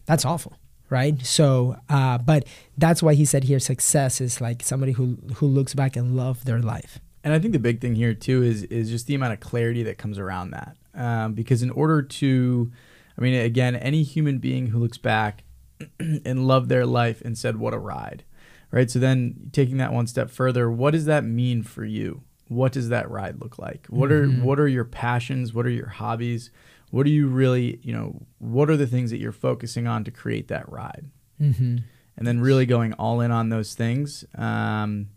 that's 0.06 0.26
awful 0.26 0.58
right? 0.90 1.26
So 1.26 1.78
uh, 1.90 2.18
but 2.18 2.46
that's 2.78 3.04
why 3.04 3.14
he 3.14 3.26
said 3.26 3.44
here 3.44 3.60
success 3.60 4.22
is 4.22 4.42
like 4.42 4.64
somebody 4.64 4.94
who 4.94 5.18
who 5.36 5.48
looks 5.48 5.74
back 5.74 5.96
and 5.96 6.16
love 6.16 6.46
their 6.46 6.60
life. 6.60 7.00
And 7.24 7.34
i 7.34 7.40
think 7.40 7.54
the 7.54 7.60
big 7.60 7.82
thing 7.82 7.96
here 7.96 8.14
too 8.14 8.44
is 8.44 8.64
is 8.64 8.90
just 8.90 9.08
the 9.08 9.16
amount 9.16 9.34
of 9.34 9.40
clarity 9.40 9.84
that 9.84 9.98
comes 9.98 10.18
around 10.18 10.52
that. 10.52 10.78
Um, 10.94 11.34
because 11.34 11.62
in 11.62 11.70
order 11.72 12.02
to 12.02 12.72
i 13.18 13.22
mean 13.22 13.36
again 13.36 13.76
any 13.76 14.04
human 14.04 14.40
being 14.40 14.68
who 14.68 14.80
looks 14.80 14.98
back 14.98 15.44
and 16.00 16.48
loved 16.48 16.70
their 16.70 16.86
life 16.86 17.22
and 17.22 17.38
said 17.38 17.58
what 17.58 17.74
a 17.74 17.80
ride 17.80 18.24
right? 18.70 18.92
So 18.92 19.00
then 19.00 19.50
taking 19.54 19.78
that 19.78 19.94
one 19.94 20.08
step 20.08 20.30
further 20.30 20.70
what 20.70 20.92
does 20.92 21.06
that 21.06 21.24
mean 21.24 21.64
for 21.64 21.86
you 21.86 22.24
what 22.50 22.72
does 22.72 22.89
that 22.89 23.10
ride 23.10 23.39
look 23.42 23.58
like 23.60 23.86
what 23.89 24.12
are 24.12 24.27
what 24.27 24.60
are 24.60 24.68
your 24.68 24.86
passions 24.86 25.54
what 25.54 25.66
are 25.66 25.70
your 25.72 25.89
hobbies 25.89 26.50
what 26.92 27.06
are 27.06 27.10
you 27.10 27.27
really 27.27 27.80
you 27.84 27.92
know 27.94 28.22
what 28.39 28.70
are 28.70 28.77
the 28.77 28.88
things 28.88 29.12
that 29.12 29.18
you're 29.18 29.32
focusing 29.32 29.88
on 29.88 30.04
to 30.04 30.12
create 30.12 30.48
that 30.48 30.68
ride 30.72 31.06
mm-hmm. 31.42 31.77
and 32.18 32.27
then 32.27 32.39
really 32.39 32.66
going 32.66 32.94
all 32.94 33.20
in 33.22 33.32
on 33.32 33.50
those 33.50 33.74
things 33.75 34.24
um, 34.36 35.08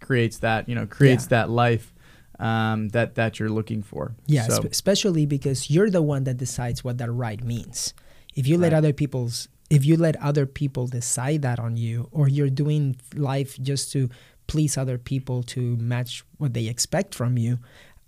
creates 0.00 0.38
that 0.38 0.68
you 0.68 0.74
know 0.74 0.86
creates 0.86 1.24
Yeah. 1.24 1.28
that 1.42 1.50
life 1.50 1.94
um, 2.38 2.88
that 2.90 3.16
that 3.16 3.38
you're 3.38 3.50
looking 3.50 3.82
for. 3.82 4.14
Yeah, 4.26 4.46
So, 4.46 4.54
spe- 4.62 4.72
especially 4.72 5.26
because 5.26 5.68
you're 5.68 5.90
the 5.90 6.00
one 6.00 6.24
that 6.24 6.38
decides 6.38 6.82
what 6.82 6.96
that 6.96 7.12
ride 7.12 7.44
means. 7.44 7.92
If 8.34 8.46
you 8.46 8.56
let 8.56 8.72
Right. 8.72 8.78
other 8.78 8.92
people's 8.94 9.48
if 9.68 9.84
you 9.84 9.96
let 9.96 10.16
other 10.16 10.46
people 10.46 10.86
decide 10.88 11.42
that 11.42 11.60
on 11.60 11.76
you 11.76 12.08
or 12.10 12.28
you're 12.28 12.50
doing 12.50 12.96
life 13.14 13.56
just 13.62 13.92
to 13.92 14.08
please 14.50 14.76
other 14.76 14.98
people 14.98 15.42
to 15.54 15.60
match 15.78 16.24
what 16.38 16.52
they 16.54 16.66
expect 16.66 17.14
from 17.14 17.38
you, 17.38 17.58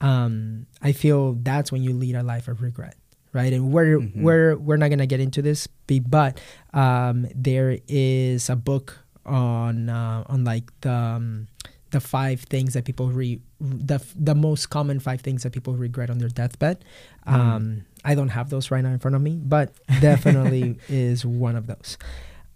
um, 0.00 0.66
I 0.82 0.90
feel 0.92 1.34
that's 1.34 1.70
when 1.70 1.82
you 1.86 1.92
lead 1.94 2.16
a 2.16 2.22
life 2.22 2.48
of 2.48 2.60
regret. 2.62 2.96
Right, 3.32 3.52
and 3.54 3.72
we're 3.72 3.98
Mhm. 3.98 4.20
we're 4.26 4.56
we're 4.58 4.76
not 4.76 4.90
gonna 4.90 5.06
get 5.06 5.20
into 5.20 5.40
this, 5.40 5.66
but 5.88 6.38
um, 6.74 7.26
there 7.34 7.78
is 7.88 8.50
a 8.50 8.56
book 8.56 8.98
on 9.24 9.88
uh, 9.88 10.24
on 10.26 10.44
like 10.44 10.68
the 10.82 10.92
um, 10.92 11.46
the 11.92 12.00
five 12.00 12.40
things 12.52 12.74
that 12.74 12.84
people 12.84 13.08
re 13.08 13.40
the 13.60 13.98
the 14.18 14.34
most 14.34 14.68
common 14.68 15.00
five 15.00 15.20
things 15.22 15.44
that 15.44 15.52
people 15.56 15.72
regret 15.76 16.10
on 16.10 16.18
their 16.18 16.28
deathbed. 16.28 16.84
Mm. 17.26 17.32
Um, 17.32 17.64
I 18.04 18.14
don't 18.14 18.30
have 18.36 18.50
those 18.50 18.70
right 18.70 18.82
now 18.84 18.90
in 18.92 18.98
front 18.98 19.14
of 19.16 19.22
me, 19.22 19.40
but 19.42 19.72
definitely 20.00 20.76
is 20.90 21.24
one 21.24 21.56
of 21.56 21.66
those. 21.66 21.96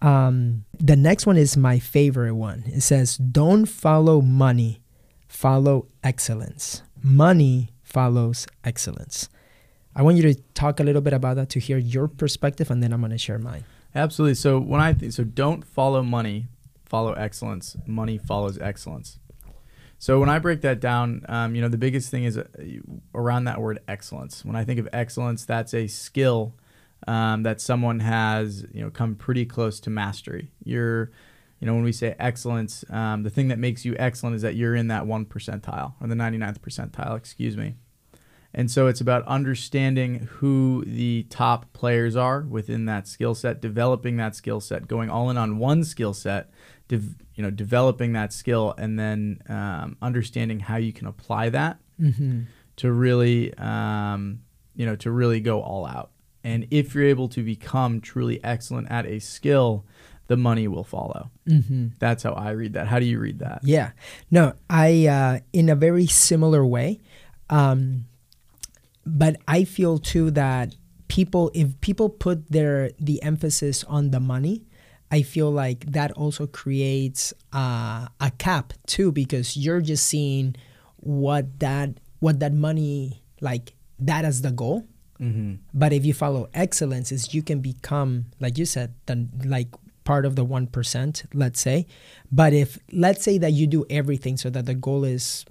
Um, 0.03 0.65
the 0.79 0.97
next 0.97 1.27
one 1.27 1.37
is 1.37 1.57
my 1.57 1.79
favorite 1.79 2.35
one. 2.35 2.65
It 2.67 2.83
says, 2.83 3.17
"Don't 3.17 3.67
follow 3.67 4.21
money, 4.21 4.83
follow 5.27 5.87
excellence. 6.05 6.83
Money 7.03 7.71
follows 7.83 8.47
excellence." 8.65 9.29
I 9.95 10.03
want 10.03 10.19
you 10.19 10.23
to 10.25 10.35
talk 10.53 10.79
a 10.79 10.85
little 10.85 11.01
bit 11.01 11.15
about 11.15 11.37
that 11.37 11.49
to 11.51 11.61
hear 11.61 11.79
your 11.79 12.07
perspective, 12.07 12.71
and 12.71 12.83
then 12.83 12.93
I'm 12.93 13.01
going 13.01 13.13
to 13.13 13.19
share 13.19 13.39
mine. 13.39 13.65
Absolutely. 13.95 14.35
So 14.35 14.59
when 14.59 14.81
I 14.81 14.93
think 14.93 15.13
so, 15.13 15.25
don't 15.25 15.65
follow 15.65 16.03
money, 16.03 16.49
follow 16.85 17.15
excellence. 17.15 17.79
Money 17.87 18.19
follows 18.19 18.59
excellence. 18.59 19.19
So 19.99 20.21
when 20.21 20.29
I 20.29 20.39
break 20.39 20.61
that 20.61 20.81
down, 20.81 21.25
um, 21.31 21.55
you 21.55 21.63
know, 21.63 21.69
the 21.69 21.79
biggest 21.79 22.11
thing 22.11 22.25
is 22.25 22.37
uh, 22.37 22.45
around 23.15 23.45
that 23.45 23.59
word 23.59 23.79
excellence. 23.89 24.45
When 24.45 24.55
I 24.55 24.65
think 24.65 24.79
of 24.79 24.87
excellence, 24.93 25.47
that's 25.47 25.73
a 25.73 25.87
skill 25.87 26.55
um, 27.07 27.43
that 27.45 27.61
someone 27.61 28.01
has, 28.01 28.65
you 28.73 28.83
know, 28.83 28.91
come 28.91 29.15
pretty 29.15 29.45
close 29.47 29.81
to 29.81 29.91
mastery. 29.91 30.51
You're, 30.65 31.11
you 31.61 31.67
know, 31.67 31.75
when 31.75 31.85
we 31.85 31.93
say 31.93 32.15
excellence, 32.19 32.85
um, 32.91 33.23
the 33.23 33.31
thing 33.31 33.49
that 33.49 33.59
makes 33.59 33.85
you 33.85 33.95
excellent 33.99 34.37
is 34.37 34.43
that 34.43 34.57
you're 34.57 34.75
in 34.75 34.89
that 34.89 35.07
one 35.07 35.25
percentile 35.25 35.95
or 36.01 36.07
the 36.09 36.15
99th 36.15 36.59
percentile, 36.61 37.17
excuse 37.17 37.57
me. 37.57 37.75
And 38.55 38.71
so 38.71 38.87
it's 38.87 39.03
about 39.03 39.27
understanding 39.27 40.29
who 40.37 40.83
the 40.87 41.25
top 41.29 41.71
players 41.75 42.17
are 42.17 42.41
within 42.41 42.87
that 42.87 43.07
skill 43.07 43.35
set, 43.35 43.61
developing 43.61 44.17
that 44.17 44.35
skill 44.35 44.61
set, 44.61 44.89
going 44.89 45.11
all 45.11 45.29
in 45.29 45.37
on 45.37 45.59
one 45.59 45.85
skill 45.85 46.15
set, 46.15 46.49
dev- 46.89 47.17
you 47.35 47.43
know, 47.43 47.51
developing 47.51 48.15
that 48.15 48.33
skill, 48.33 48.75
and 48.79 48.99
then 48.99 49.43
um, 49.51 49.97
understanding 50.01 50.61
how 50.61 50.77
you 50.77 50.93
can 50.93 51.07
apply 51.07 51.51
that 51.51 51.79
Mm-hmm. 52.01 52.43
to 52.77 52.93
really, 52.93 53.53
um, 53.59 54.41
you 54.75 54.85
know, 54.87 54.97
to 54.97 55.11
really 55.11 55.41
go 55.41 55.61
all 55.63 55.87
out. 55.87 56.11
And 56.47 56.59
if 56.71 56.95
you're 56.95 57.11
able 57.11 57.29
to 57.31 57.43
become 57.43 58.01
truly 58.01 58.39
excellent 58.45 58.87
at 58.89 59.05
a 59.05 59.19
skill, 59.19 59.85
the 60.29 60.37
money 60.37 60.69
will 60.69 60.85
follow. 60.85 61.31
Mm-hmm. 61.49 61.99
That's 61.99 62.23
how 62.23 62.35
I 62.35 62.51
read 62.51 62.75
that. 62.75 62.87
How 62.87 63.01
do 63.01 63.05
you 63.05 63.19
read 63.19 63.41
that? 63.41 63.61
Yeah. 63.65 63.91
No, 64.31 64.55
I 64.71 65.07
uh, 65.07 65.35
in 65.53 65.69
a 65.69 65.75
very 65.75 66.07
similar 66.07 66.63
way. 66.65 67.01
Um, 67.51 68.07
but 69.05 69.35
I 69.49 69.65
feel 69.65 69.99
too 69.99 70.31
that 70.33 70.77
people, 71.09 71.51
if 71.53 71.81
people 71.81 72.09
put 72.09 72.39
their 72.51 72.91
the 73.01 73.23
emphasis 73.23 73.83
on 73.85 74.11
the 74.15 74.21
money, 74.21 74.67
I 75.11 75.23
feel 75.23 75.51
like 75.51 75.81
that 75.99 76.11
also 76.13 76.47
creates 76.47 77.35
uh, 77.53 78.07
a 78.21 78.31
cap 78.39 78.73
too, 78.87 79.11
because 79.11 79.57
you're 79.57 79.83
just 79.83 80.07
seeing 80.07 80.55
what 80.99 81.59
that 81.59 81.91
what 82.21 82.39
that 82.39 82.53
money 82.53 83.23
like 83.41 83.75
that 83.99 84.25
as 84.25 84.43
the 84.43 84.51
goal. 84.51 84.87
Mm-hmm. 85.21 85.55
But 85.73 85.93
if 85.93 86.05
you 86.05 86.15
follow 86.15 86.49
excellence, 86.55 87.13
is 87.13 87.35
you 87.35 87.43
can 87.43 87.61
become, 87.61 88.27
like 88.41 88.59
you 88.59 88.67
said, 88.67 88.95
the 89.07 89.29
like 89.45 89.69
part 90.05 90.25
of 90.25 90.37
the 90.37 90.45
one 90.45 90.67
percent, 90.67 91.25
let's 91.35 91.61
say. 91.61 91.87
But 92.31 92.53
if 92.53 92.79
let's 92.93 93.23
say 93.23 93.39
that 93.39 93.53
you 93.53 93.67
do 93.67 93.85
everything 93.91 94.37
so 94.37 94.51
that 94.51 94.67
the 94.67 94.75
goal 94.75 95.05
is 95.05 95.45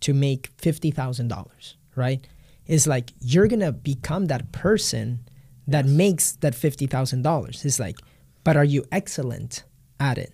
to 0.00 0.14
make 0.14 0.48
fifty 0.58 0.90
thousand 0.90 1.28
dollars, 1.28 1.76
right? 1.96 2.26
It's 2.66 2.86
like 2.86 3.10
you're 3.20 3.48
gonna 3.48 3.72
become 3.72 4.26
that 4.26 4.52
person 4.52 5.20
that 5.66 5.86
makes 5.86 6.32
that 6.32 6.54
fifty 6.54 6.86
thousand 6.86 7.22
dollars. 7.22 7.64
It's 7.64 7.80
like, 7.80 7.96
but 8.44 8.56
are 8.56 8.64
you 8.64 8.84
excellent 8.90 9.64
at 9.98 10.18
it? 10.18 10.32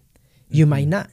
You 0.49 0.65
might 0.65 0.87
not, 0.89 1.11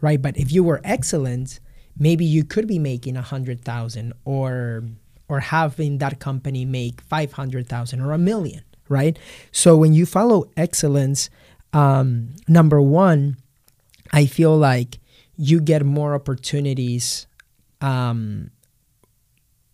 right? 0.00 0.20
But 0.20 0.36
if 0.36 0.52
you 0.52 0.62
were 0.62 0.80
excellent, 0.84 1.58
maybe 1.98 2.24
you 2.24 2.44
could 2.44 2.66
be 2.66 2.78
making 2.78 3.16
a 3.16 3.22
hundred 3.22 3.64
thousand 3.64 4.12
or 4.24 4.84
or 5.28 5.40
having 5.40 5.98
that 5.98 6.20
company 6.20 6.64
make 6.64 7.00
500,000 7.02 8.00
or 8.00 8.12
a 8.12 8.18
million, 8.18 8.62
right? 8.88 9.18
So 9.52 9.76
when 9.76 9.94
you 9.94 10.06
follow 10.06 10.50
excellence, 10.56 11.30
um, 11.72 12.34
number 12.46 12.80
one, 12.80 13.36
I 14.12 14.26
feel 14.26 14.56
like 14.56 14.98
you 15.36 15.60
get 15.60 15.84
more 15.84 16.14
opportunities 16.14 17.26
um, 17.80 18.50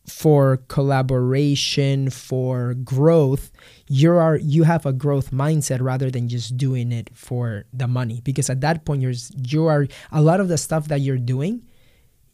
for 0.09 0.59
collaboration, 0.69 2.11
for 2.11 2.75
growth. 2.75 3.51
You 3.87 4.13
are 4.13 4.37
you 4.37 4.65
have 4.65 4.87
a 4.87 4.93
growth 4.93 5.31
mindset 5.31 5.81
rather 5.81 6.11
than 6.11 6.29
just 6.29 6.57
doing 6.57 6.93
it 6.93 7.11
for 7.15 7.65
the 7.73 7.87
money. 7.87 8.21
Because 8.25 8.51
at 8.51 8.61
that 8.63 8.85
point, 8.85 9.03
you're 9.03 9.15
you 9.47 9.67
are 9.67 9.87
a 10.11 10.23
lot 10.23 10.41
of 10.41 10.49
the 10.49 10.59
stuff 10.59 10.89
that 10.89 11.01
you're 11.01 11.19
doing 11.19 11.63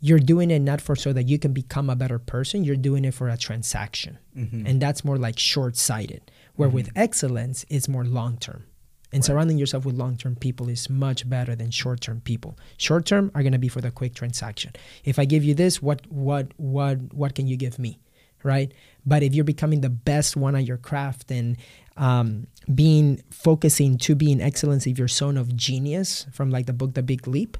you're 0.00 0.18
doing 0.18 0.50
it 0.50 0.60
not 0.60 0.80
for 0.80 0.94
so 0.94 1.12
that 1.12 1.24
you 1.24 1.38
can 1.38 1.52
become 1.52 1.88
a 1.88 1.96
better 1.96 2.18
person 2.18 2.64
you're 2.64 2.76
doing 2.76 3.04
it 3.04 3.14
for 3.14 3.28
a 3.28 3.36
transaction. 3.36 4.18
Mm-hmm. 4.36 4.66
and 4.66 4.80
that's 4.80 5.04
more 5.04 5.16
like 5.16 5.38
short-sighted 5.38 6.30
where 6.56 6.68
with 6.68 6.90
excellence 6.96 7.64
it's 7.68 7.88
more 7.88 8.04
long-term. 8.04 8.64
And 9.12 9.24
surrounding 9.24 9.56
yourself 9.56 9.86
with 9.86 9.94
long-term 9.94 10.36
people 10.36 10.68
is 10.68 10.90
much 10.90 11.28
better 11.28 11.54
than 11.54 11.70
short-term 11.70 12.20
people. 12.22 12.58
Short-term 12.76 13.30
are 13.34 13.42
going 13.42 13.52
to 13.52 13.58
be 13.58 13.68
for 13.68 13.80
the 13.80 13.90
quick 13.90 14.14
transaction. 14.14 14.72
If 15.04 15.18
i 15.18 15.24
give 15.24 15.44
you 15.44 15.54
this 15.54 15.80
what 15.80 16.06
what 16.10 16.48
what 16.56 17.14
what 17.14 17.34
can 17.34 17.46
you 17.46 17.56
give 17.56 17.78
me 17.78 17.98
right? 18.46 18.72
But 19.04 19.22
if 19.22 19.34
you're 19.34 19.44
becoming 19.44 19.80
the 19.80 19.90
best 19.90 20.36
one 20.36 20.54
at 20.54 20.64
your 20.64 20.76
craft 20.76 21.30
and 21.30 21.56
um, 21.96 22.46
being 22.72 23.22
focusing 23.30 23.98
to 23.98 24.14
be 24.14 24.26
being 24.26 24.40
excellence 24.40 24.86
if 24.86 24.98
you're 24.98 25.08
zone 25.08 25.36
of 25.36 25.54
genius 25.56 26.26
from 26.32 26.50
like 26.50 26.66
the 26.66 26.72
book 26.72 26.94
the 26.94 27.02
big 27.02 27.26
leap 27.26 27.56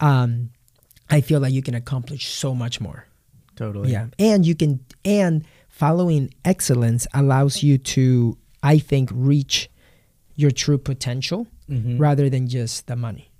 um, 0.00 0.50
I 1.10 1.20
feel 1.20 1.40
like 1.40 1.52
you 1.52 1.62
can 1.62 1.74
accomplish 1.74 2.28
so 2.28 2.54
much 2.54 2.80
more. 2.80 3.06
Totally. 3.56 3.90
Yeah. 3.92 4.06
And 4.18 4.46
you 4.46 4.54
can 4.54 4.80
and 5.04 5.44
following 5.68 6.32
excellence 6.44 7.06
allows 7.14 7.62
you 7.62 7.78
to 7.78 8.36
I 8.62 8.78
think 8.78 9.10
reach 9.12 9.70
your 10.36 10.50
true 10.50 10.78
potential 10.78 11.46
Mm-hmm. 11.70 11.98
rather 11.98 12.30
than 12.30 12.48
just 12.48 12.86
the 12.86 12.96
money. 12.96 13.30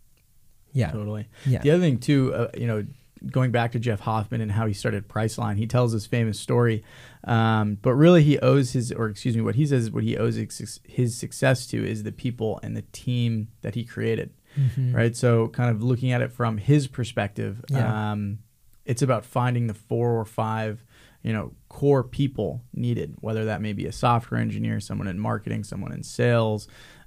Yeah. 0.74 0.90
Totally. 0.90 1.28
Yeah. 1.46 1.60
The 1.62 1.70
other 1.70 1.80
thing 1.80 1.96
too, 1.98 2.34
uh, 2.34 2.48
you 2.54 2.66
know, 2.66 2.84
going 3.30 3.52
back 3.52 3.72
to 3.72 3.78
Jeff 3.78 4.00
Hoffman 4.00 4.42
and 4.42 4.52
how 4.52 4.66
he 4.66 4.74
started 4.74 5.08
Priceline, 5.08 5.56
he 5.56 5.66
tells 5.66 5.94
this 5.94 6.04
famous 6.04 6.38
story, 6.38 6.84
um, 7.24 7.78
but 7.80 7.94
really 7.94 8.22
he 8.22 8.38
owes 8.40 8.72
his, 8.72 8.92
or 8.92 9.08
excuse 9.08 9.34
me, 9.34 9.40
what 9.40 9.54
he 9.54 9.64
says, 9.64 9.90
what 9.90 10.04
he 10.04 10.18
owes 10.18 10.34
his, 10.36 10.78
his 10.86 11.16
success 11.16 11.66
to 11.68 11.82
is 11.82 12.02
the 12.02 12.12
people 12.12 12.60
and 12.62 12.76
the 12.76 12.84
team 12.92 13.48
that 13.62 13.74
he 13.74 13.82
created, 13.82 14.28
Mhm. 14.58 14.94
right? 14.94 15.14
So 15.16 15.48
kind 15.48 15.70
of 15.70 15.82
looking 15.82 16.10
at 16.12 16.20
it 16.22 16.32
from 16.32 16.58
his 16.58 16.88
perspective, 16.88 17.64
Yeah. 17.70 18.10
um, 18.12 18.38
it's 18.84 19.02
about 19.02 19.24
finding 19.24 19.66
the 19.68 19.74
four 19.74 20.18
or 20.18 20.24
five, 20.24 20.84
you 21.22 21.32
know, 21.32 21.52
core 21.68 22.02
people 22.02 22.62
needed, 22.74 23.14
whether 23.20 23.44
that 23.44 23.60
may 23.62 23.72
be 23.72 23.86
a 23.86 23.92
software 23.92 24.40
engineer, 24.40 24.80
someone 24.80 25.06
in 25.08 25.18
marketing, 25.18 25.62
someone 25.64 25.92
in 25.92 26.02
sales, 26.02 26.66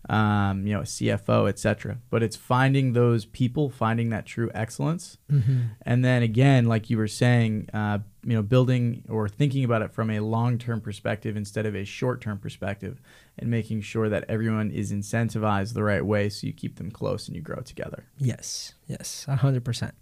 um, 0.09 0.65
you 0.65 0.73
know, 0.73 0.81
a 0.81 0.85
CFO, 0.85 1.47
etc. 1.47 1.97
But 2.09 2.23
it's 2.23 2.35
finding 2.35 2.93
those 2.93 3.25
people, 3.25 3.69
finding 3.69 4.09
that 4.09 4.25
true 4.25 4.49
excellence, 4.53 5.17
Mhm. 5.31 5.69
and 5.83 6.03
then 6.05 6.23
again, 6.23 6.65
like 6.65 6.89
you 6.89 6.97
were 6.97 7.07
saying, 7.07 7.67
uh, 7.73 7.99
you 8.23 8.35
know, 8.35 8.43
building 8.43 9.03
or 9.09 9.27
thinking 9.27 9.63
about 9.63 9.81
it 9.81 9.91
from 9.91 10.09
a 10.09 10.19
long-term 10.19 10.81
perspective 10.81 11.35
instead 11.35 11.65
of 11.65 11.75
a 11.75 11.83
short-term 11.83 12.37
perspective, 12.37 13.01
and 13.37 13.49
making 13.49 13.81
sure 13.81 14.09
that 14.09 14.25
everyone 14.29 14.69
is 14.71 14.91
incentivized 14.91 15.73
the 15.73 15.83
right 15.83 16.05
way, 16.05 16.29
so 16.29 16.45
you 16.45 16.53
keep 16.53 16.77
them 16.77 16.91
close 16.91 17.27
and 17.27 17.35
you 17.35 17.41
grow 17.41 17.61
together. 17.61 18.05
Yes. 18.17 18.73
Yes. 18.87 19.25
A 19.27 19.37
hundred 19.37 19.65
percent. 19.65 19.95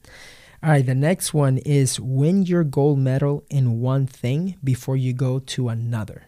All 0.62 0.70
right. 0.70 0.86
The 0.86 0.96
next 0.96 1.34
one 1.34 1.60
is 1.60 2.00
win 2.00 2.44
your 2.44 2.66
gold 2.66 3.00
medal 3.00 3.46
in 3.50 3.80
one 3.80 4.06
thing 4.06 4.58
before 4.62 4.98
you 4.98 5.14
go 5.14 5.40
to 5.40 5.70
another. 5.70 6.28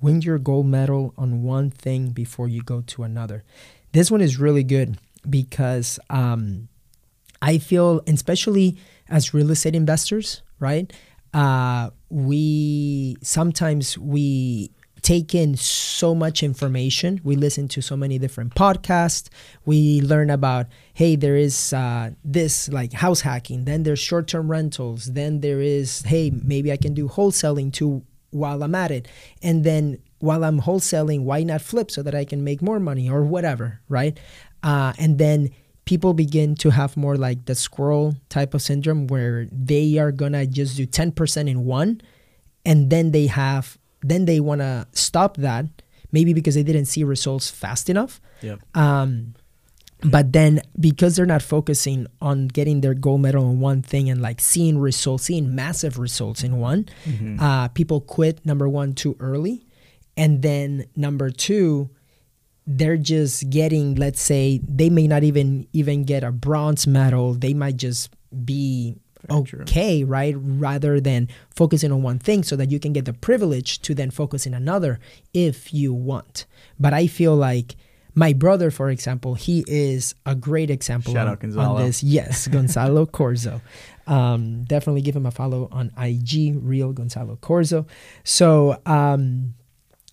Win 0.00 0.20
your 0.20 0.38
gold 0.38 0.66
medal 0.66 1.14
on 1.16 1.42
one 1.42 1.70
thing 1.70 2.10
before 2.10 2.48
you 2.48 2.62
go 2.62 2.82
to 2.82 3.02
another. 3.02 3.42
This 3.92 4.10
one 4.10 4.20
is 4.20 4.38
really 4.38 4.64
good 4.64 4.98
because 5.28 5.98
um, 6.10 6.68
I 7.40 7.58
feel, 7.58 8.02
especially 8.06 8.76
as 9.08 9.34
real 9.34 9.50
estate 9.50 9.74
investors, 9.74 10.42
right? 10.60 10.92
Uh, 11.32 11.90
we 12.10 13.16
sometimes 13.22 13.96
we 13.96 14.70
take 15.02 15.34
in 15.34 15.56
so 15.56 16.14
much 16.14 16.42
information. 16.42 17.20
We 17.24 17.36
listen 17.36 17.68
to 17.68 17.82
so 17.82 17.96
many 17.96 18.18
different 18.18 18.54
podcasts. 18.54 19.28
We 19.64 20.00
learn 20.00 20.30
about, 20.30 20.66
hey, 20.94 21.16
there 21.16 21.36
is 21.36 21.72
uh, 21.72 22.10
this 22.24 22.68
like 22.68 22.92
house 22.92 23.20
hacking. 23.20 23.64
Then 23.64 23.82
there's 23.82 23.98
short 23.98 24.28
term 24.28 24.50
rentals. 24.50 25.06
Then 25.06 25.40
there 25.40 25.60
is, 25.60 26.02
hey, 26.02 26.30
maybe 26.30 26.72
I 26.72 26.76
can 26.76 26.94
do 26.94 27.08
wholesaling 27.08 27.72
too 27.72 28.04
while 28.30 28.62
I'm 28.62 28.74
at 28.74 28.90
it. 28.90 29.08
And 29.42 29.64
then 29.64 29.98
while 30.20 30.44
I'm 30.44 30.60
wholesaling, 30.60 31.22
why 31.24 31.42
not 31.42 31.62
flip 31.62 31.90
so 31.90 32.02
that 32.02 32.14
I 32.14 32.24
can 32.24 32.44
make 32.44 32.62
more 32.62 32.78
money 32.78 33.10
or 33.10 33.24
whatever, 33.24 33.80
right? 33.88 34.18
Uh, 34.62 34.92
and 34.98 35.18
then 35.18 35.50
people 35.84 36.14
begin 36.14 36.54
to 36.54 36.70
have 36.70 36.96
more 36.96 37.16
like 37.16 37.44
the 37.46 37.54
squirrel 37.54 38.14
type 38.28 38.54
of 38.54 38.62
syndrome 38.62 39.06
where 39.08 39.46
they 39.50 39.98
are 39.98 40.12
gonna 40.12 40.46
just 40.46 40.76
do 40.76 40.86
10% 40.86 41.48
in 41.48 41.64
one 41.64 42.00
and 42.64 42.90
then 42.90 43.10
they 43.10 43.26
have 43.26 43.78
then 44.04 44.24
they 44.24 44.40
want 44.40 44.60
to 44.60 44.86
stop 44.92 45.36
that 45.36 45.66
maybe 46.10 46.32
because 46.32 46.54
they 46.54 46.62
didn't 46.62 46.86
see 46.86 47.04
results 47.04 47.50
fast 47.50 47.88
enough. 47.88 48.20
Yep. 48.42 48.58
um, 48.76 49.34
but 50.04 50.32
then 50.32 50.60
because 50.80 51.14
they're 51.14 51.26
not 51.26 51.42
focusing 51.42 52.08
on 52.20 52.48
getting 52.48 52.80
their 52.80 52.92
gold 52.94 53.20
medal 53.20 53.48
in 53.48 53.60
one 53.60 53.82
thing 53.82 54.10
and 54.10 54.20
like 54.20 54.40
seeing 54.40 54.76
results 54.78 55.24
seeing 55.24 55.54
massive 55.54 55.96
results 55.96 56.42
in 56.42 56.58
one 56.58 56.88
uh, 57.38 57.68
people 57.68 58.00
quit 58.00 58.44
number 58.44 58.68
one 58.68 58.94
too 58.94 59.16
early. 59.20 59.64
And 60.16 60.42
then 60.42 60.86
number 60.96 61.30
two 61.30 61.90
they're 62.66 62.96
just 62.96 63.50
getting 63.50 63.94
let's 63.96 64.20
say 64.20 64.60
they 64.68 64.88
may 64.90 65.06
not 65.08 65.22
even 65.24 65.66
even 65.72 66.04
get 66.04 66.22
a 66.24 66.30
bronze 66.32 66.86
medal. 66.86 67.34
They 67.34 67.54
might 67.54 67.76
just 67.76 68.10
be 68.44 68.94
Very 69.28 69.42
true. 69.44 69.60
okay 69.62 70.04
right? 70.04 70.34
Rather 70.38 71.00
than 71.00 71.28
focusing 71.54 71.90
on 71.92 72.02
one 72.02 72.18
thing 72.18 72.42
so 72.44 72.54
that 72.56 72.70
you 72.70 72.78
can 72.78 72.92
get 72.92 73.04
the 73.04 73.12
privilege 73.12 73.80
to 73.82 73.94
then 73.94 74.10
focus 74.10 74.46
in 74.46 74.54
another 74.54 75.00
if 75.34 75.74
you 75.74 75.92
want. 75.92 76.46
But 76.78 76.92
i 76.94 77.06
feel 77.06 77.34
like 77.36 77.76
my 78.14 78.32
brother 78.34 78.70
for 78.70 78.90
example 78.90 79.34
he 79.34 79.64
is 79.66 80.14
a 80.26 80.34
great 80.34 80.70
example 80.70 81.12
Shout 81.14 81.26
on, 81.26 81.32
out 81.32 81.40
Gonzalo. 81.40 81.76
on 81.76 81.86
this. 81.86 82.02
Yes 82.02 82.46
gonzalo 82.46 83.06
corzo. 83.18 83.60
Um, 84.06 84.64
definitely 84.64 85.00
give 85.02 85.14
him 85.16 85.26
a 85.26 85.30
follow 85.30 85.68
on 85.72 85.90
ig 85.98 86.56
real 86.62 86.92
gonzalo 86.92 87.36
corzo. 87.36 87.86
So 88.24 88.78
um, 88.86 89.54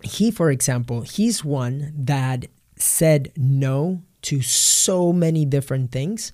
he 0.03 0.31
for 0.31 0.49
example 0.51 1.01
he's 1.01 1.43
one 1.43 1.93
that 1.95 2.45
said 2.75 3.31
no 3.35 4.01
to 4.21 4.41
so 4.41 5.11
many 5.11 5.45
different 5.45 5.91
things 5.91 6.31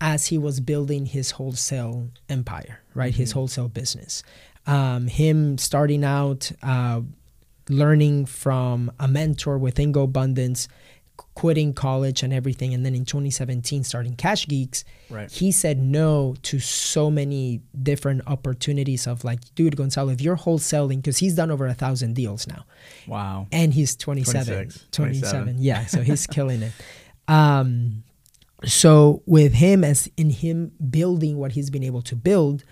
as 0.00 0.26
he 0.26 0.38
was 0.38 0.60
building 0.60 1.06
his 1.06 1.32
wholesale 1.32 2.08
empire 2.28 2.84
right? 2.94 3.14
His 3.14 3.32
wholesale 3.32 3.68
business. 3.68 4.22
Um, 4.66 5.08
him 5.08 5.58
starting 5.58 6.04
out 6.04 6.50
uh, 6.62 7.02
learning 7.68 8.26
from 8.26 8.90
a 8.98 9.06
mentor 9.06 9.58
within 9.58 9.92
GoBundance 9.92 10.68
quitting 11.34 11.72
college 11.72 12.22
and 12.22 12.32
everything 12.32 12.74
and 12.74 12.84
then 12.84 12.94
in 12.94 13.04
2017 13.04 13.84
starting 13.84 14.14
cash 14.16 14.46
geeks 14.46 14.84
Right. 15.10 15.30
he 15.30 15.52
said 15.52 15.78
no 15.80 16.34
to 16.42 16.58
so 16.58 17.10
many 17.10 17.60
different 17.80 18.22
opportunities 18.26 19.06
of 19.06 19.22
like 19.24 19.40
dude 19.54 19.76
gonzalo 19.76 20.10
if 20.12 20.20
you're 20.20 20.36
wholesaling 20.36 20.96
because 20.96 21.18
he's 21.18 21.34
done 21.36 21.50
over 21.50 21.66
a 21.66 21.74
thousand 21.74 22.14
deals 22.14 22.46
now 22.48 22.64
Wow. 23.06 23.46
and 23.52 23.74
he's 23.74 23.94
27 23.96 24.70
27 24.90 24.90
27. 24.92 25.56
yeah 25.58 25.86
so 25.86 26.00
he's 26.02 26.26
killing 26.36 26.62
it 26.62 26.72
um 27.28 28.02
so 28.64 29.22
with 29.26 29.54
him 29.54 29.84
as 29.84 30.08
in 30.16 30.30
him 30.30 30.72
building 30.90 31.36
what 31.36 31.52
he's 31.52 31.70
been 31.70 31.84
able 31.84 32.02
to 32.02 32.16
build 32.16 32.64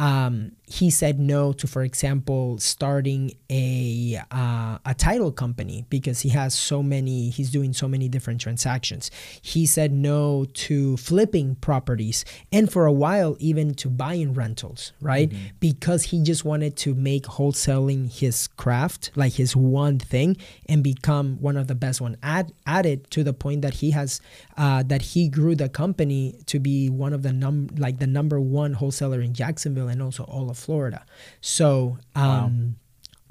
um, 0.00 0.52
he 0.70 0.90
said 0.90 1.18
no 1.18 1.52
to, 1.54 1.66
for 1.66 1.82
example, 1.82 2.58
starting 2.58 3.32
a 3.48 4.20
uh, 4.30 4.76
a 4.84 4.94
title 4.94 5.32
company 5.32 5.86
because 5.88 6.20
he 6.20 6.28
has 6.28 6.52
so 6.52 6.82
many. 6.82 7.30
He's 7.30 7.50
doing 7.50 7.72
so 7.72 7.88
many 7.88 8.06
different 8.08 8.40
transactions. 8.40 9.10
He 9.40 9.64
said 9.64 9.92
no 9.92 10.44
to 10.44 10.98
flipping 10.98 11.54
properties, 11.56 12.26
and 12.52 12.70
for 12.70 12.84
a 12.84 12.92
while 12.92 13.36
even 13.40 13.74
to 13.76 13.88
buying 13.88 14.34
rentals, 14.34 14.92
right? 15.00 15.32
Because 15.58 16.02
he 16.04 16.22
just 16.22 16.44
wanted 16.44 16.76
to 16.78 16.94
make 16.94 17.24
wholesaling 17.24 18.12
his 18.12 18.46
craft, 18.48 19.10
like 19.16 19.32
his 19.32 19.56
one 19.56 19.98
thing, 19.98 20.36
and 20.66 20.84
become 20.84 21.38
one 21.40 21.56
of 21.56 21.66
the 21.66 21.74
best 21.74 22.02
one 22.02 22.18
at 22.22 22.52
at 22.66 22.84
it 22.84 23.10
to 23.12 23.24
the 23.24 23.32
point 23.32 23.62
that 23.62 23.74
he 23.74 23.92
has 23.92 24.20
uh, 24.58 24.82
that 24.82 25.00
he 25.00 25.28
grew 25.30 25.54
the 25.54 25.70
company 25.70 26.38
to 26.44 26.60
be 26.60 26.90
one 26.90 27.14
of 27.14 27.22
the 27.22 27.32
num 27.32 27.68
like 27.78 27.98
the 27.98 28.06
number 28.06 28.38
one 28.38 28.74
wholesaler 28.74 29.22
in 29.22 29.32
Jacksonville 29.32 29.88
and 29.88 30.02
also 30.02 30.24
all 30.24 30.50
of 30.50 30.57
Florida. 30.58 31.04
So 31.40 31.98
um 32.14 32.76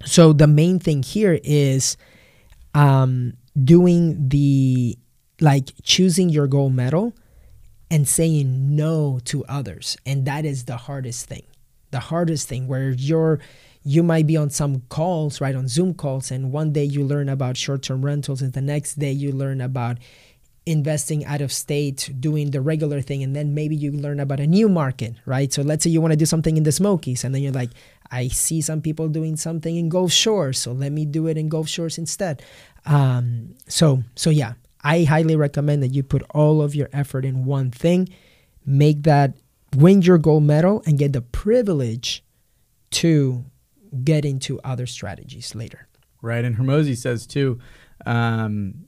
so 0.05 0.33
the 0.33 0.47
main 0.47 0.79
thing 0.79 1.03
here 1.03 1.39
is 1.43 1.97
um 2.73 3.33
doing 3.61 4.29
the 4.29 4.97
like 5.41 5.71
choosing 5.83 6.29
your 6.29 6.47
gold 6.47 6.73
medal 6.73 7.13
and 7.89 8.07
saying 8.07 8.75
no 8.75 9.19
to 9.25 9.45
others. 9.45 9.97
And 10.05 10.25
that 10.25 10.45
is 10.45 10.65
the 10.65 10.77
hardest 10.77 11.27
thing. 11.27 11.43
The 11.91 11.99
hardest 11.99 12.47
thing 12.47 12.67
where 12.67 12.89
you're 12.89 13.39
you 13.83 14.03
might 14.03 14.27
be 14.27 14.35
on 14.35 14.49
some 14.49 14.81
calls 14.89 15.39
right 15.39 15.55
on 15.55 15.65
zoom 15.69 15.93
calls 15.93 16.29
and 16.29 16.51
one 16.51 16.73
day 16.73 16.83
you 16.83 17.05
learn 17.05 17.29
about 17.29 17.55
short-term 17.55 18.03
rentals 18.03 18.41
and 18.41 18.51
the 18.51 18.59
next 18.59 18.95
day 18.95 19.11
you 19.13 19.31
learn 19.31 19.61
about 19.61 19.97
investing 20.67 21.25
out 21.25 21.41
of 21.41 21.51
state 21.51 22.11
doing 22.19 22.51
the 22.51 22.61
regular 22.61 23.01
thing 23.01 23.23
and 23.23 23.35
then 23.35 23.53
maybe 23.53 23.75
you 23.75 23.91
learn 23.91 24.19
about 24.19 24.39
a 24.39 24.47
new 24.47 24.67
market 24.67 25.15
right? 25.25 25.51
So 25.53 25.61
let's 25.61 25.83
say 25.83 25.89
you 25.89 26.01
want 26.01 26.11
to 26.11 26.17
do 26.17 26.25
something 26.25 26.57
in 26.57 26.63
the 26.63 26.71
smokies 26.71 27.23
and 27.23 27.33
then 27.33 27.41
you're 27.41 27.51
like 27.51 27.71
i 28.11 28.27
see 28.27 28.61
some 28.61 28.81
people 28.81 29.09
doing 29.09 29.35
something 29.35 29.75
in 29.75 29.89
gulf 29.89 30.11
shores 30.11 30.57
so 30.57 30.71
let 30.71 30.91
me 30.91 31.05
do 31.05 31.27
it 31.27 31.37
in 31.37 31.49
gulf 31.49 31.67
shores 31.67 31.97
instead. 31.97 32.41
Um, 32.85 33.55
so 33.67 34.03
so 34.15 34.29
yeah 34.29 34.53
i 34.83 35.03
highly 35.03 35.35
recommend 35.35 35.81
that 35.83 35.93
you 35.93 36.03
put 36.03 36.23
all 36.31 36.61
of 36.61 36.75
your 36.75 36.89
effort 36.93 37.25
in 37.25 37.45
one 37.45 37.71
thing. 37.71 38.09
Make 38.65 39.03
that 39.03 39.37
win 39.75 40.01
your 40.01 40.17
gold 40.17 40.43
medal 40.43 40.83
and 40.85 40.97
get 40.97 41.13
the 41.13 41.21
privilege 41.21 42.23
to 42.91 43.45
get 44.03 44.25
into 44.25 44.59
other 44.63 44.85
strategies 44.85 45.55
later. 45.55 45.87
Right. 46.21 46.43
And 46.43 46.55
Hormozi 46.57 46.95
says 46.95 47.27
too, 47.27 47.59
um, 48.05 48.85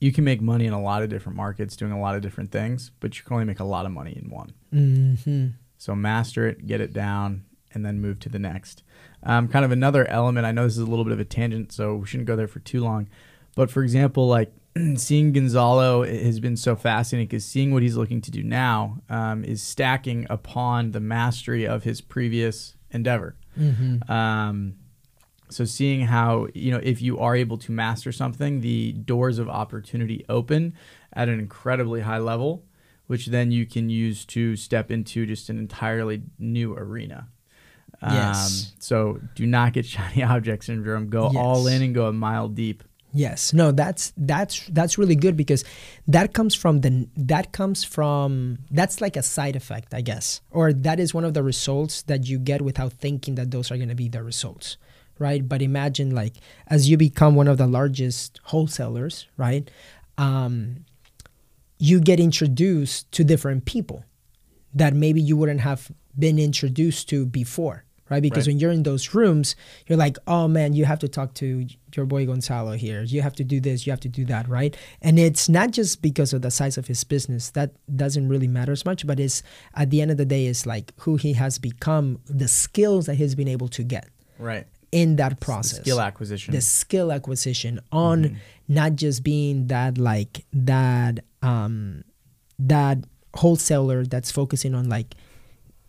you 0.00 0.12
can 0.12 0.24
make 0.24 0.40
money 0.40 0.66
in 0.66 0.72
a 0.72 0.80
lot 0.80 1.02
of 1.02 1.08
different 1.08 1.36
markets 1.36 1.76
doing 1.76 1.92
a 1.92 2.00
lot 2.00 2.14
of 2.14 2.22
different 2.22 2.52
things, 2.52 2.90
but 3.00 3.18
you 3.18 3.24
can 3.24 3.34
only 3.34 3.44
make 3.44 3.60
a 3.60 3.64
lot 3.64 3.86
of 3.86 3.92
money 3.92 4.16
in 4.20 4.30
one. 4.30 4.52
mm-hmm. 4.72 5.48
So 5.76 5.94
master 5.94 6.48
it, 6.48 6.66
get 6.66 6.80
it 6.80 6.92
down, 6.92 7.44
and 7.72 7.84
then 7.84 8.00
move 8.00 8.18
to 8.20 8.28
the 8.28 8.38
next. 8.38 8.82
Um, 9.22 9.48
kind 9.48 9.64
of 9.64 9.70
another 9.70 10.08
element. 10.08 10.46
I 10.46 10.52
know 10.52 10.64
this 10.64 10.72
is 10.72 10.80
a 10.80 10.86
little 10.86 11.04
bit 11.04 11.12
of 11.12 11.20
a 11.20 11.24
tangent, 11.24 11.72
so 11.72 11.96
we 11.96 12.06
shouldn't 12.06 12.26
go 12.26 12.36
there 12.36 12.48
for 12.48 12.60
too 12.60 12.82
long. 12.82 13.08
But 13.54 13.70
for 13.70 13.82
example, 13.82 14.26
like 14.26 14.52
seeing 14.96 15.32
Gonzalo 15.32 16.04
has 16.04 16.40
been 16.40 16.56
so 16.56 16.76
fascinating 16.76 17.28
because 17.28 17.44
seeing 17.44 17.72
what 17.72 17.82
he's 17.82 17.96
looking 17.96 18.20
to 18.22 18.30
do 18.30 18.42
now 18.42 18.98
um, 19.08 19.44
is 19.44 19.62
stacking 19.62 20.26
upon 20.30 20.92
the 20.92 21.00
mastery 21.00 21.66
of 21.66 21.84
his 21.84 22.00
previous 22.00 22.76
endeavor. 22.90 23.36
Mm-hmm. 23.58 24.10
Um, 24.10 24.74
so 25.50 25.64
seeing 25.64 26.02
how 26.02 26.48
you 26.54 26.70
know 26.70 26.80
if 26.82 27.00
you 27.02 27.18
are 27.18 27.34
able 27.34 27.58
to 27.58 27.72
master 27.72 28.12
something, 28.12 28.60
the 28.60 28.92
doors 28.92 29.38
of 29.38 29.48
opportunity 29.48 30.24
open 30.28 30.74
at 31.12 31.28
an 31.28 31.38
incredibly 31.38 32.00
high 32.00 32.18
level, 32.18 32.64
which 33.06 33.26
then 33.26 33.50
you 33.50 33.66
can 33.66 33.90
use 33.90 34.24
to 34.26 34.56
step 34.56 34.90
into 34.90 35.26
just 35.26 35.48
an 35.48 35.58
entirely 35.58 36.22
new 36.38 36.74
arena. 36.74 37.28
Yes. 38.02 38.72
Um, 38.72 38.76
so 38.78 39.20
do 39.34 39.46
not 39.46 39.72
get 39.72 39.86
shiny 39.94 40.22
object 40.22 40.64
syndrome. 40.64 41.08
Go 41.08 41.32
all 41.36 41.66
in 41.66 41.82
and 41.82 41.94
go 41.94 42.06
a 42.06 42.12
mile 42.12 42.48
deep. 42.48 42.84
Yes, 43.14 43.54
no, 43.54 43.72
that's 43.72 44.12
that's 44.18 44.66
that's 44.68 44.98
really 44.98 45.16
good 45.16 45.36
because 45.36 45.64
that 46.06 46.34
comes 46.34 46.54
from 46.54 46.82
the 46.82 47.08
that 47.16 47.52
comes 47.52 47.82
from 47.82 48.58
that's 48.70 49.00
like 49.00 49.16
a 49.16 49.22
side 49.22 49.56
effect, 49.56 49.94
I 49.94 50.02
guess, 50.02 50.42
or 50.50 50.74
that 50.74 51.00
is 51.00 51.14
one 51.14 51.24
of 51.24 51.32
the 51.32 51.42
results 51.42 52.02
that 52.02 52.26
you 52.26 52.38
get 52.38 52.60
without 52.60 52.92
thinking 52.92 53.36
that 53.36 53.50
those 53.50 53.70
are 53.70 53.76
going 53.76 53.88
to 53.88 53.94
be 53.94 54.08
the 54.08 54.22
results, 54.22 54.76
right? 55.18 55.46
But 55.48 55.62
imagine 55.62 56.14
like 56.14 56.34
as 56.66 56.88
you 56.88 56.96
become 56.96 57.34
one 57.34 57.48
of 57.48 57.58
the 57.58 57.66
largest 57.66 58.40
wholesalers, 58.44 59.26
right? 59.36 59.70
Um, 60.16 60.84
you 61.78 62.00
get 62.00 62.18
introduced 62.18 63.10
to 63.12 63.24
different 63.24 63.64
people 63.64 64.04
that 64.74 64.94
maybe 64.94 65.20
you 65.20 65.36
wouldn't 65.36 65.60
have 65.60 65.90
been 66.18 66.38
introduced 66.38 67.08
to 67.10 67.24
before, 67.24 67.84
right? 68.10 68.20
Because 68.20 68.46
Right. 68.46 68.54
when 68.54 68.58
you're 68.60 68.72
in 68.72 68.82
those 68.82 69.14
rooms, 69.14 69.54
you're 69.86 69.96
like, 69.96 70.18
oh 70.26 70.48
man, 70.48 70.72
you 70.72 70.84
have 70.84 70.98
to 70.98 71.08
talk 71.08 71.34
to 71.34 71.66
your 71.94 72.04
boy 72.04 72.26
Gonzalo 72.26 72.72
here. 72.72 73.02
You 73.02 73.22
have 73.22 73.34
to 73.36 73.44
do 73.44 73.60
this, 73.60 73.86
you 73.86 73.92
have 73.92 74.00
to 74.00 74.08
do 74.08 74.24
that, 74.26 74.48
right? 74.48 74.76
And 75.00 75.18
it's 75.18 75.48
not 75.48 75.70
just 75.70 76.02
because 76.02 76.32
of 76.32 76.42
the 76.42 76.50
size 76.50 76.76
of 76.76 76.88
his 76.88 77.04
business. 77.04 77.50
That 77.50 77.70
doesn't 77.94 78.28
really 78.28 78.48
matter 78.48 78.72
as 78.72 78.84
much, 78.84 79.06
but 79.06 79.20
it's 79.20 79.42
at 79.74 79.90
the 79.90 80.02
end 80.02 80.10
of 80.10 80.16
the 80.16 80.26
day, 80.26 80.46
it's 80.46 80.66
like 80.66 80.92
who 80.98 81.14
he 81.16 81.34
has 81.34 81.58
become, 81.58 82.18
the 82.26 82.48
skills 82.48 83.06
that 83.06 83.14
he's 83.14 83.34
been 83.36 83.48
able 83.48 83.68
to 83.68 83.82
get 83.84 84.08
Right. 84.38 84.66
In 84.92 85.16
that 85.16 85.32
It's 85.32 85.40
the 85.40 85.44
process 85.44 85.80
skill 85.80 86.00
acquisition. 86.00 86.54
the 86.54 86.60
skill 86.60 87.12
acquisition 87.12 87.80
on 87.92 88.38
not 88.68 88.94
just 88.96 89.22
being 89.22 89.66
that 89.68 89.98
like 89.98 90.44
that 90.52 91.20
um 91.42 92.04
that 92.58 92.98
wholesaler 93.34 94.04
that's 94.04 94.30
focusing 94.30 94.74
on 94.74 94.88
like 94.88 95.14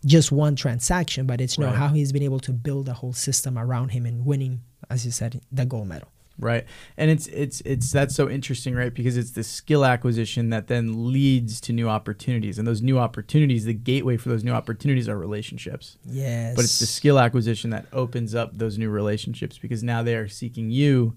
just 0.04 0.30
one 0.32 0.54
transaction 0.56 1.26
but 1.26 1.40
it's 1.40 1.56
you 1.58 1.64
know 1.64 1.70
Right. 1.70 1.76
how 1.78 1.88
he's 1.88 2.12
been 2.12 2.22
able 2.22 2.40
to 2.40 2.52
build 2.52 2.88
a 2.88 2.94
whole 2.94 3.12
system 3.12 3.58
around 3.58 3.90
him 3.90 4.04
and 4.06 4.24
winning 4.26 4.60
as 4.88 5.04
you 5.04 5.12
said, 5.12 5.40
the 5.52 5.64
gold 5.64 5.86
medal. 5.86 6.08
Right. 6.40 6.64
And 6.96 7.10
it's 7.10 7.26
it's 7.28 7.60
it's 7.62 7.92
that's 7.92 8.14
so 8.14 8.28
interesting, 8.28 8.74
right? 8.74 8.92
Because 8.92 9.16
it's 9.16 9.32
the 9.32 9.44
skill 9.44 9.84
acquisition 9.84 10.50
that 10.50 10.66
then 10.66 11.12
leads 11.12 11.60
to 11.62 11.72
new 11.72 11.88
opportunities. 11.88 12.58
And 12.58 12.66
those 12.66 12.82
new 12.82 12.98
opportunities, 12.98 13.64
the 13.64 13.74
gateway 13.74 14.16
for 14.16 14.28
those 14.30 14.42
new 14.42 14.52
opportunities 14.52 15.08
are 15.08 15.18
relationships. 15.18 15.98
Yes. 16.04 16.56
But 16.56 16.64
it's 16.64 16.78
the 16.78 16.86
skill 16.86 17.18
acquisition 17.18 17.70
that 17.70 17.86
opens 17.92 18.34
up 18.34 18.56
those 18.56 18.78
new 18.78 18.90
relationships 18.90 19.58
because 19.58 19.82
now 19.82 20.02
they 20.02 20.16
are 20.16 20.28
seeking 20.28 20.70
you 20.70 21.16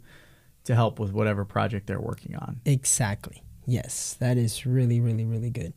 to 0.66 0.76
help 0.76 1.00
with 1.00 1.12
whatever 1.12 1.46
project 1.46 1.88
they're 1.88 2.00
working 2.00 2.36
on. 2.36 2.62
Exactly. 2.66 3.44
Yes, 3.66 4.16
that 4.20 4.38
is 4.38 4.66
really, 4.66 5.00
really, 5.00 5.26
really 5.26 5.50
good. 5.50 5.74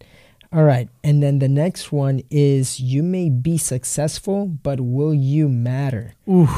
All 0.52 0.64
right. 0.64 0.88
And 1.02 1.22
then 1.22 1.38
the 1.38 1.48
next 1.48 1.92
one 1.92 2.22
is 2.30 2.80
you 2.80 3.02
may 3.02 3.28
be 3.28 3.59
successful, 3.59 4.46
but 4.46 4.80
will 4.80 5.14
you 5.14 5.48
matter? 5.48 6.14
Ooh. 6.28 6.48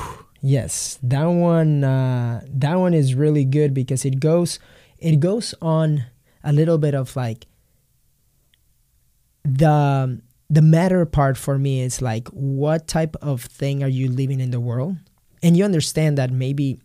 Yes, 0.40 0.98
that 1.02 1.24
one 1.24 1.82
uh, 1.82 2.42
that 2.48 2.74
one 2.76 2.94
is 2.94 3.14
really 3.14 3.44
good 3.44 3.74
because 3.74 4.04
it 4.04 4.20
goes 4.20 4.58
it 4.98 5.18
goes 5.20 5.54
on 5.60 6.06
a 6.44 6.52
little 6.52 6.78
bit 6.78 6.94
of 6.94 7.16
like 7.16 7.46
the 9.44 10.20
the 10.50 10.62
matter 10.62 11.04
part 11.04 11.36
for 11.36 11.58
me 11.58 11.80
is 11.80 12.00
like 12.00 12.28
what 12.28 12.86
type 12.86 13.16
of 13.20 13.42
thing 13.42 13.82
are 13.82 13.88
you 13.88 14.08
living 14.10 14.40
in 14.40 14.50
the 14.50 14.60
world? 14.60 14.96
And 15.42 15.56
you 15.56 15.64
understand 15.64 16.18
that 16.18 16.30
maybe 16.30 16.80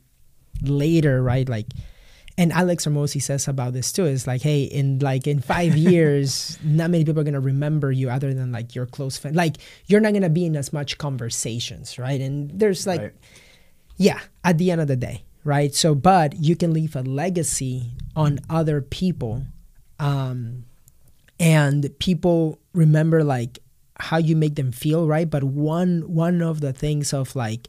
later 0.61 1.21
right? 1.23 1.47
Like 1.47 1.67
and 2.35 2.51
Alex 2.51 2.85
Hormozi 2.87 3.21
says 3.21 3.47
about 3.47 3.73
this 3.73 3.91
too 3.91 4.05
It's 4.05 4.25
like 4.25 4.41
hey 4.41 4.63
in 4.63 4.99
like 4.99 5.27
in 5.27 5.39
five 5.39 5.77
years 5.89 6.57
not 6.63 6.89
many 6.89 7.05
people 7.05 7.21
are 7.21 7.23
gonna 7.23 7.39
remember 7.39 7.91
you 7.91 8.09
other 8.09 8.33
than 8.33 8.51
like 8.51 8.73
your 8.73 8.85
close 8.87 9.17
friend 9.17 9.35
like 9.35 9.57
you're 9.85 10.01
not 10.01 10.13
gonna 10.13 10.29
be 10.29 10.45
in 10.45 10.55
as 10.55 10.73
much 10.73 10.97
conversations 10.97 11.99
right? 11.99 12.19
And 12.19 12.49
there's 12.51 12.87
like 12.87 13.01
Right. 13.01 13.13
Yeah 13.97 14.19
at 14.43 14.58
the 14.58 14.71
end 14.71 14.82
of 14.82 14.88
the 14.88 14.95
day 14.95 15.23
right? 15.43 15.73
So 15.73 15.95
but 15.95 16.36
you 16.38 16.56
can 16.56 16.73
leave 16.73 16.95
a 16.95 17.01
legacy 17.01 17.91
on 18.15 18.39
other 18.49 18.82
people 18.82 19.43
um 19.99 20.65
and 21.39 21.89
people 21.99 22.60
remember 22.73 23.23
like 23.23 23.60
how 23.97 24.17
you 24.17 24.36
make 24.36 24.56
them 24.56 24.71
feel 24.71 25.08
right? 25.08 25.29
But 25.29 25.43
one 25.43 26.03
one 26.08 26.41
of 26.41 26.62
the 26.62 26.73
things 26.73 27.13
of 27.13 27.36
like 27.36 27.67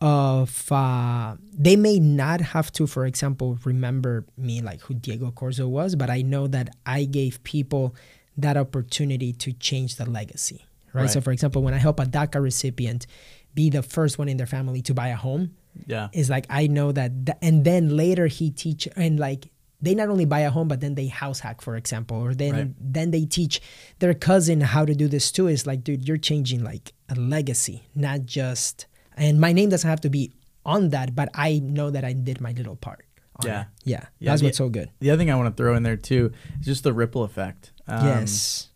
of 0.00 0.70
uh 0.72 1.36
they 1.52 1.76
may 1.76 1.98
not 1.98 2.40
have 2.40 2.72
to 2.72 2.86
for 2.86 3.04
example 3.04 3.58
remember 3.64 4.24
me 4.38 4.62
like 4.62 4.80
who 4.80 4.94
diego 4.94 5.30
corzo 5.30 5.68
was 5.68 5.94
but 5.94 6.08
i 6.08 6.22
know 6.22 6.46
that 6.46 6.74
i 6.86 7.04
gave 7.04 7.42
people 7.44 7.94
that 8.34 8.56
opportunity 8.56 9.30
to 9.30 9.52
change 9.52 9.96
the 9.96 10.08
legacy 10.08 10.64
right, 10.94 11.10
so 11.10 11.20
for 11.20 11.32
example 11.32 11.62
when 11.62 11.74
i 11.74 11.76
help 11.76 12.00
a 12.00 12.06
daca 12.06 12.42
recipient 12.42 13.06
be 13.54 13.70
the 13.70 13.82
first 13.82 14.18
one 14.18 14.28
in 14.28 14.36
their 14.36 14.46
family 14.46 14.80
to 14.82 14.94
buy 14.94 15.08
a 15.08 15.16
home 15.16 15.50
Yeah. 15.86 16.08
is 16.12 16.28
like 16.30 16.46
I 16.50 16.66
know 16.66 16.92
that, 16.92 17.26
th- 17.26 17.38
and 17.42 17.64
then 17.64 17.96
later 17.96 18.26
he 18.26 18.50
teach 18.50 18.88
and 18.96 19.18
like 19.18 19.50
they 19.82 19.94
not 19.94 20.08
only 20.08 20.24
buy 20.26 20.40
a 20.40 20.50
home 20.50 20.68
but 20.68 20.80
then 20.80 20.94
they 20.94 21.06
house 21.06 21.40
hack 21.40 21.60
for 21.62 21.74
example, 21.76 22.16
or 22.18 22.34
then 22.34 22.52
Right. 22.54 22.74
then 22.78 23.10
they 23.10 23.24
teach 23.24 23.60
their 23.98 24.14
cousin 24.14 24.60
how 24.60 24.84
to 24.84 24.94
do 24.94 25.08
this 25.08 25.32
too. 25.32 25.48
Is 25.48 25.66
like, 25.66 25.82
dude, 25.84 26.06
you're 26.06 26.18
changing 26.18 26.62
like 26.62 26.92
a 27.08 27.14
legacy, 27.14 27.82
not 27.94 28.26
just. 28.26 28.86
And 29.16 29.40
my 29.40 29.52
name 29.52 29.68
doesn't 29.70 29.88
have 29.88 30.00
to 30.02 30.10
be 30.10 30.32
on 30.64 30.90
that, 30.90 31.14
but 31.14 31.28
I 31.34 31.58
know 31.60 31.90
that 31.90 32.04
I 32.04 32.12
did 32.12 32.40
my 32.40 32.52
little 32.52 32.76
part. 32.76 33.04
Yeah. 33.42 33.64
yeah, 33.84 34.04
Yeah, 34.18 34.30
that's 34.32 34.42
the- 34.42 34.48
what's 34.48 34.58
so 34.58 34.68
good. 34.68 34.90
The 35.00 35.10
other 35.10 35.18
thing 35.18 35.30
I 35.30 35.34
want 35.34 35.48
to 35.56 35.60
throw 35.60 35.74
in 35.74 35.82
there 35.82 35.96
too 35.96 36.30
is 36.60 36.66
just 36.66 36.84
the 36.84 36.92
ripple 36.92 37.22
effect. 37.24 37.72
Um, 37.88 38.04
yes, 38.06 38.68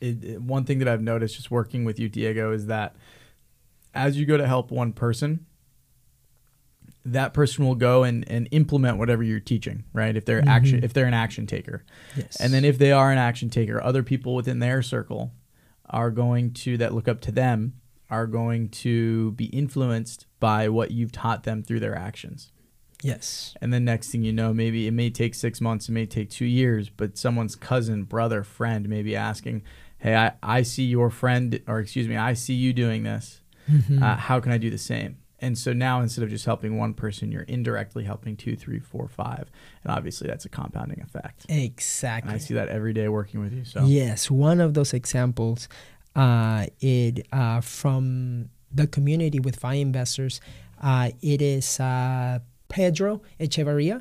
it, 0.00 0.24
it- 0.24 0.42
one 0.42 0.64
thing 0.64 0.78
that 0.78 0.88
I've 0.88 1.02
noticed 1.02 1.36
just 1.36 1.50
working 1.50 1.84
with 1.84 2.00
you, 2.00 2.08
Diego, 2.08 2.52
is 2.52 2.66
that 2.66 2.96
as 3.94 4.16
you 4.16 4.26
go 4.26 4.36
to 4.36 4.46
help 4.46 4.70
one 4.70 4.92
person, 4.92 5.46
that 7.04 7.34
person 7.34 7.66
will 7.66 7.74
go 7.74 8.04
and, 8.04 8.28
and 8.28 8.48
implement 8.52 8.96
whatever 8.96 9.22
you're 9.22 9.40
teaching, 9.40 9.84
right? 9.92 10.16
If 10.16 10.24
they're 10.24 10.40
mm-hmm. 10.40 10.48
action, 10.48 10.84
if 10.84 10.92
they're 10.92 11.06
an 11.06 11.14
action 11.14 11.46
taker, 11.46 11.84
yes, 12.16 12.40
and 12.40 12.52
then 12.52 12.64
if 12.64 12.78
they 12.78 12.92
are 12.92 13.10
an 13.10 13.18
action 13.18 13.50
taker, 13.50 13.82
other 13.82 14.02
people 14.02 14.34
within 14.34 14.60
their 14.60 14.82
circle 14.82 15.32
are 15.90 16.10
going 16.10 16.52
to 16.52 16.76
that 16.78 16.94
look 16.94 17.08
up 17.08 17.20
to 17.22 17.32
them 17.32 17.74
are 18.08 18.26
going 18.26 18.68
to 18.68 19.32
be 19.32 19.46
influenced 19.46 20.26
by 20.38 20.68
what 20.68 20.90
you've 20.90 21.12
taught 21.12 21.44
them 21.44 21.62
through 21.62 21.80
their 21.80 21.96
actions. 21.96 22.52
yes, 23.02 23.54
And 23.60 23.72
then 23.72 23.84
next 23.84 24.10
thing 24.10 24.22
you 24.22 24.32
know, 24.32 24.52
maybe 24.52 24.86
it 24.86 24.92
may 24.92 25.08
take 25.10 25.34
six 25.34 25.60
months, 25.60 25.88
it 25.88 25.92
may 25.92 26.06
take 26.06 26.28
two 26.30 26.44
years, 26.44 26.88
but 26.90 27.16
someone's 27.16 27.56
cousin, 27.56 28.04
brother, 28.04 28.44
friend 28.44 28.88
may 28.88 29.02
be 29.02 29.16
asking, 29.16 29.62
Hey, 29.98 30.14
I, 30.16 30.32
I 30.42 30.62
see 30.62 30.84
your 30.84 31.10
friend, 31.10 31.60
or 31.66 31.78
excuse 31.78 32.08
me, 32.08 32.16
I 32.16 32.34
see 32.34 32.54
you 32.54 32.72
doing 32.72 33.04
this. 33.04 33.40
Mm-hmm. 33.70 34.02
Uh, 34.02 34.16
how 34.16 34.40
can 34.40 34.52
I 34.52 34.58
do 34.58 34.70
the 34.70 34.78
same? 34.78 35.18
And 35.40 35.58
so 35.58 35.72
now 35.72 36.00
instead 36.00 36.22
of 36.22 36.30
just 36.30 36.44
helping 36.44 36.78
one 36.78 36.94
person, 36.94 37.32
you're 37.32 37.42
indirectly 37.42 38.04
helping 38.04 38.36
two, 38.36 38.54
three, 38.54 38.78
four, 38.78 39.08
five. 39.08 39.50
And 39.82 39.92
obviously 39.92 40.28
that's 40.28 40.44
a 40.44 40.48
compounding 40.48 41.00
effect. 41.00 41.46
And 41.48 41.60
exactly. 41.60 42.32
I 42.32 42.38
see 42.38 42.54
that 42.54 42.68
every 42.68 42.92
day 42.92 43.08
working 43.08 43.40
with 43.40 43.52
you. 43.52 43.64
So 43.64 43.84
Yes, 43.84 44.30
one 44.30 44.60
of 44.60 44.74
those 44.74 44.94
examples, 44.94 45.68
uh, 46.14 46.66
it 46.80 47.26
uh, 47.32 47.60
from 47.60 48.50
the 48.72 48.86
community 48.86 49.40
with 49.40 49.56
FI 49.56 49.74
investors, 49.74 50.40
uh, 50.80 51.10
it 51.20 51.42
is 51.42 51.80
uh, 51.80 52.38
Pedro 52.68 53.22
Echevarria. 53.40 54.00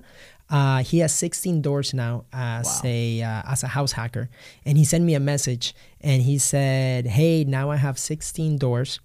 Uh, 0.50 0.84
he 0.84 1.00
has 1.00 1.14
16 1.14 1.62
doors 1.62 1.94
now 1.94 2.26
as 2.34 2.68
Wow. 2.84 2.90
a 2.90 3.22
uh, 3.24 3.42
as 3.48 3.64
a 3.64 3.68
house 3.68 3.94
hacker, 3.94 4.30
and 4.66 4.78
he 4.78 4.84
sent 4.84 5.06
me 5.06 5.14
a 5.16 5.20
message 5.20 5.74
and 6.02 6.22
he 6.24 6.38
said, 6.38 7.08
"Hey, 7.08 7.46
now 7.46 7.72
I 7.72 7.78
have 7.78 7.98
16 7.98 8.58
doors, 8.58 9.00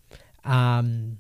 um, 0.47 1.19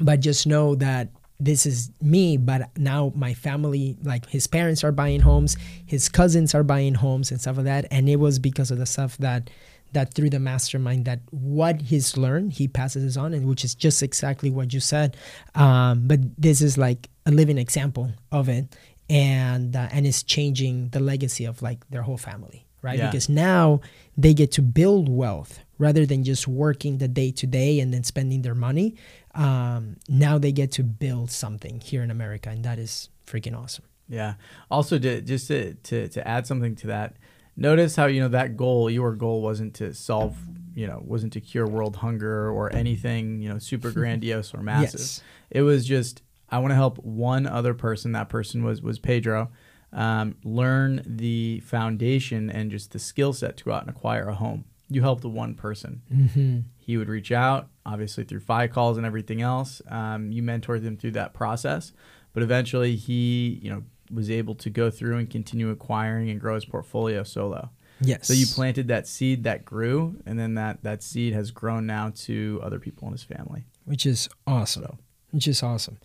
but 0.00 0.20
just 0.20 0.46
know 0.46 0.74
that." 0.76 1.08
This 1.40 1.66
is 1.66 1.90
me, 2.00 2.36
but 2.36 2.70
now 2.78 3.12
my 3.16 3.34
family, 3.34 3.96
like 4.04 4.24
his 4.30 4.46
parents 4.46 4.84
are 4.84 4.92
buying 4.92 5.20
homes, 5.20 5.56
his 5.84 6.08
cousins 6.08 6.54
are 6.54 6.62
buying 6.62 6.94
homes 6.94 7.32
and 7.32 7.40
stuff 7.40 7.56
like 7.56 7.64
that. 7.66 7.86
And 7.90 8.08
it 8.08 8.16
was 8.20 8.38
because 8.38 8.70
of 8.70 8.78
the 8.78 8.86
stuff 8.86 9.16
that 9.18 9.50
that 9.92 10.14
through 10.14 10.30
the 10.30 10.38
mastermind 10.38 11.04
that 11.06 11.18
what 11.30 11.82
he's 11.82 12.16
learned 12.16 12.52
he 12.52 12.68
passes 12.68 13.16
on 13.16 13.34
and 13.34 13.46
which 13.46 13.64
is 13.64 13.74
just 13.74 14.00
exactly 14.02 14.48
what 14.48 14.72
you 14.72 14.80
said 14.80 15.16
um, 15.56 16.06
but 16.06 16.20
this 16.40 16.60
is 16.62 16.78
like 16.78 17.08
a 17.26 17.30
living 17.32 17.58
example 17.58 18.10
of 18.32 18.48
it 18.48 18.74
and 19.10 19.76
uh, 19.76 19.88
and 19.92 20.06
it's 20.06 20.22
changing 20.22 20.88
the 20.90 21.00
legacy 21.00 21.44
of 21.44 21.62
like 21.62 21.78
their 21.90 22.02
whole 22.02 22.16
family 22.16 22.64
right 22.80 22.98
Yeah. 22.98 23.06
because 23.06 23.28
now 23.28 23.80
they 24.16 24.34
get 24.34 24.50
to 24.52 24.62
build 24.62 25.08
wealth 25.08 25.60
rather 25.78 26.06
than 26.06 26.24
just 26.24 26.46
working 26.48 26.98
the 26.98 27.08
day 27.08 27.30
to 27.30 27.46
day 27.46 27.80
and 27.80 27.92
then 27.92 28.04
spending 28.04 28.42
their 28.42 28.54
money 28.54 28.94
um, 29.34 29.96
now 30.08 30.38
they 30.38 30.52
get 30.52 30.70
to 30.72 30.82
build 30.82 31.30
something 31.30 31.80
here 31.80 32.02
in 32.02 32.10
america 32.10 32.48
and 32.50 32.64
that 32.64 32.78
is 32.78 33.08
freaking 33.26 33.56
awesome 33.56 33.84
Yeah. 34.08 34.34
Also, 34.70 34.98
to, 34.98 35.20
just 35.22 35.48
to, 35.48 35.74
to, 35.74 36.08
to 36.08 36.28
add 36.28 36.46
something 36.46 36.76
to 36.76 36.88
that, 36.88 37.16
notice 37.56 37.96
how, 37.96 38.06
you 38.06 38.20
know, 38.20 38.28
that 38.28 38.56
goal, 38.56 38.90
your 38.90 39.14
goal 39.14 39.40
wasn't 39.40 39.72
to 39.76 39.94
solve, 39.94 40.36
you 40.74 40.86
know, 40.86 41.00
wasn't 41.04 41.32
to 41.32 41.40
cure 41.40 41.66
world 41.66 41.96
hunger 41.96 42.50
or 42.50 42.70
anything, 42.74 43.40
you 43.40 43.48
know, 43.48 43.58
super 43.58 43.90
grandiose 44.00 44.52
or 44.52 44.62
massive. 44.62 45.00
Yes. 45.00 45.22
It 45.50 45.62
was 45.62 45.86
just, 45.86 46.22
I 46.50 46.58
want 46.58 46.72
to 46.72 46.76
help 46.76 46.98
one 46.98 47.46
other 47.46 47.72
person. 47.72 48.12
That 48.12 48.28
person 48.28 48.62
was, 48.62 48.82
was 48.82 48.98
Pedro. 48.98 49.50
Um, 49.92 50.36
learn 50.44 51.02
the 51.06 51.60
foundation 51.60 52.50
and 52.50 52.70
just 52.70 52.90
the 52.92 52.98
skill 52.98 53.32
set 53.32 53.56
to 53.58 53.64
go 53.64 53.72
out 53.72 53.82
and 53.86 53.90
acquire 53.90 54.28
a 54.28 54.34
home. 54.34 54.64
You 54.94 55.02
helped 55.02 55.24
one 55.24 55.54
person. 55.54 56.02
mm-hmm. 56.12 56.60
He 56.76 56.96
would 56.96 57.08
reach 57.08 57.32
out, 57.32 57.68
obviously 57.86 58.24
through 58.24 58.40
FI 58.40 58.68
calls 58.68 58.96
and 58.98 59.06
everything 59.06 59.40
else. 59.40 59.80
Um, 59.88 60.30
you 60.30 60.42
mentored 60.42 60.82
him 60.82 60.96
through 60.96 61.12
that 61.12 61.32
process, 61.32 61.92
but 62.32 62.42
eventually 62.42 62.94
he, 62.96 63.58
you 63.62 63.70
know, 63.70 63.82
was 64.12 64.30
able 64.30 64.54
to 64.56 64.70
go 64.70 64.90
through 64.90 65.16
and 65.16 65.30
continue 65.30 65.70
acquiring 65.70 66.28
and 66.30 66.38
grow 66.40 66.54
his 66.54 66.64
portfolio 66.66 67.22
solo. 67.22 67.70
yes 68.00 68.26
So 68.26 68.34
you 68.34 68.46
planted 68.46 68.88
that 68.88 69.06
seed 69.06 69.44
that 69.44 69.64
grew, 69.64 70.20
and 70.26 70.38
then 70.38 70.54
that 70.54 70.82
that 70.82 71.02
seed 71.02 71.32
has 71.32 71.50
grown 71.50 71.86
now 71.86 72.12
to 72.26 72.60
other 72.62 72.78
people 72.78 73.08
in 73.08 73.12
his 73.12 73.24
family. 73.24 73.64
which 73.86 74.04
is 74.06 74.28
awesome. 74.46 74.82
So. 74.82 74.98
Which 75.30 75.48
is 75.48 75.62
awesome. 75.62 75.98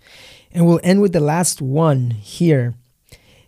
And 0.51 0.65
we'll 0.65 0.79
end 0.81 1.01
with 1.01 1.13
the 1.13 1.19
last 1.19 1.61
one 1.61 2.09
here. 2.11 2.73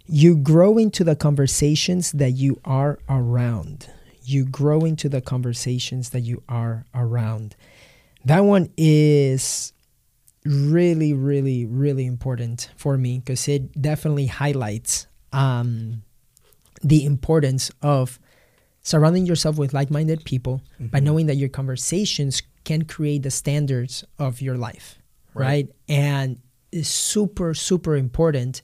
You 0.06 0.36
grow 0.36 0.78
into 0.78 1.04
the 1.04 1.16
conversations 1.16 2.12
that 2.12 2.32
you 2.32 2.60
are 2.66 3.00
around. 3.10 3.90
You 4.32 4.46
grow 4.46 4.80
into 4.92 5.08
the 5.10 5.22
conversations 5.22 6.10
that 6.12 6.22
you 6.22 6.42
are 6.48 6.86
around. 6.94 7.56
That 8.26 8.42
one 8.42 8.70
is 8.78 9.74
really, 10.46 11.14
really, 11.14 11.66
really 11.66 12.06
important 12.06 12.70
for 12.76 12.98
me 12.98 13.20
because 13.20 13.48
it 13.48 13.80
definitely 13.82 14.28
highlights 14.28 15.08
um, 15.34 16.04
the 16.82 17.06
importance 17.06 17.72
of 17.82 18.20
surrounding 18.82 19.26
yourself 19.26 19.58
with 19.58 19.74
like-minded 19.74 20.24
people 20.26 20.62
by 20.80 21.00
knowing 21.00 21.28
that 21.28 21.36
your 21.36 21.50
conversations 21.50 22.42
can 22.64 22.84
create 22.86 23.22
the 23.24 23.30
standards 23.32 24.04
of 24.18 24.42
your 24.42 24.58
life 24.58 24.98
right, 25.34 25.46
Right. 25.46 25.70
and 25.88 26.40
it's 26.72 26.90
super 26.90 27.54
super 27.54 27.96
important 27.96 28.62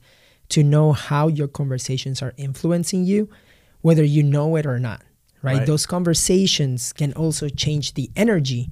to 0.50 0.62
know 0.64 0.92
how 0.92 1.28
your 1.28 1.46
conversations 1.48 2.20
are 2.22 2.32
influencing 2.36 3.04
you 3.04 3.28
whether 3.82 4.02
you 4.04 4.22
know 4.24 4.56
it 4.56 4.66
or 4.66 4.78
not 4.80 5.02
right, 5.42 5.58
Right. 5.58 5.66
those 5.66 5.86
conversations 5.86 6.92
can 6.92 7.12
also 7.12 7.48
change 7.48 7.94
the 7.94 8.10
energy 8.16 8.70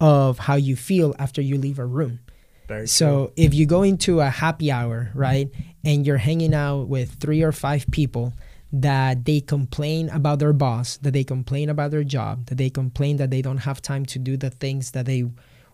of 0.00 0.38
how 0.38 0.54
you 0.54 0.76
feel 0.76 1.14
after 1.18 1.40
you 1.42 1.58
leave 1.58 1.78
a 1.78 1.86
room 1.86 2.20
Very 2.68 2.86
So 2.86 3.32
if 3.36 3.54
you 3.54 3.66
go 3.66 3.82
into 3.82 4.20
a 4.20 4.28
happy 4.28 4.70
hour, 4.70 5.10
right, 5.14 5.48
and 5.84 6.06
you're 6.06 6.18
hanging 6.18 6.54
out 6.54 6.88
with 6.88 7.14
three 7.14 7.42
or 7.42 7.52
five 7.52 7.86
people 7.90 8.34
that 8.70 9.24
they 9.24 9.40
complain 9.40 10.10
about 10.10 10.38
their 10.38 10.52
boss, 10.52 10.98
that 10.98 11.12
they 11.12 11.24
complain 11.24 11.70
about 11.70 11.90
their 11.90 12.04
job, 12.04 12.46
that 12.46 12.58
they 12.58 12.68
complain 12.68 13.16
that 13.16 13.30
they 13.30 13.40
don't 13.40 13.58
have 13.58 13.80
time 13.80 14.04
to 14.04 14.18
do 14.18 14.36
the 14.36 14.50
things 14.50 14.90
that 14.92 15.06
they 15.06 15.24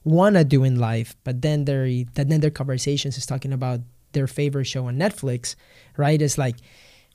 want 0.04 0.36
to 0.36 0.44
do 0.44 0.62
in 0.62 0.78
life, 0.78 1.16
but 1.24 1.42
then 1.42 1.64
their 1.64 1.86
that 2.14 2.28
then 2.28 2.40
their 2.40 2.50
conversations 2.50 3.18
is 3.18 3.26
talking 3.26 3.52
about 3.52 3.80
their 4.12 4.28
favorite 4.28 4.66
show 4.66 4.86
on 4.86 4.96
Netflix, 4.96 5.56
right? 5.96 6.22
It's 6.22 6.38
like 6.38 6.56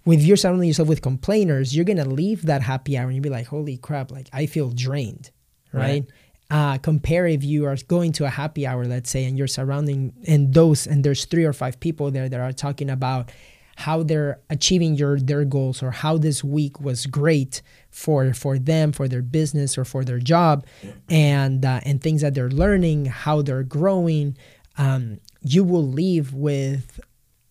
if 0.06 0.24
you're 0.24 0.38
surrounding 0.38 0.68
yourself 0.68 0.90
with 0.90 1.02
complainers, 1.02 1.76
you're 1.76 1.86
gonna 1.86 2.06
leave 2.06 2.44
that 2.44 2.62
happy 2.62 2.98
hour 2.98 3.06
and 3.06 3.16
you'll 3.16 3.24
be 3.24 3.30
like, 3.30 3.48
holy 3.48 3.78
crap, 3.78 4.12
like 4.12 4.30
I 4.34 4.46
feel 4.46 4.70
drained, 4.70 5.32
right? 5.74 5.82
Right. 5.82 6.06
Uh, 6.52 6.78
compare 6.80 7.28
if 7.28 7.44
you 7.44 7.66
are 7.66 7.78
going 7.88 8.12
to 8.12 8.26
a 8.26 8.30
happy 8.30 8.66
hour, 8.66 8.86
let's 8.86 9.12
say, 9.12 9.24
and 9.26 9.38
you're 9.38 9.46
surrounding 9.48 10.14
and 10.26 10.52
those 10.54 10.88
and 10.88 11.04
there's 11.04 11.26
three 11.26 11.46
or 11.46 11.54
five 11.54 11.80
people 11.80 12.10
there 12.10 12.28
that 12.28 12.40
are 12.40 12.52
talking 12.52 12.90
about 12.90 13.32
how 13.80 14.04
they're 14.04 14.40
achieving 14.50 14.96
your 14.96 15.18
their 15.20 15.46
goals 15.46 15.82
or 15.82 15.92
how 15.92 16.18
this 16.18 16.44
week 16.44 16.82
was 16.82 17.06
great 17.06 17.62
for 17.92 18.34
for 18.34 18.60
them 18.60 18.92
for 18.92 19.08
their 19.08 19.22
business 19.22 19.78
or 19.78 19.86
for 19.86 20.04
their 20.04 20.20
job 20.20 20.66
and 21.10 21.64
uh, 21.64 21.80
and 21.86 22.02
things 22.02 22.22
that 22.22 22.34
they're 22.34 22.50
learning 22.50 23.06
how 23.06 23.42
they're 23.42 23.64
growing 23.64 24.36
um, 24.78 25.20
you 25.42 25.64
will 25.64 25.88
leave 25.88 26.34
with 26.34 27.00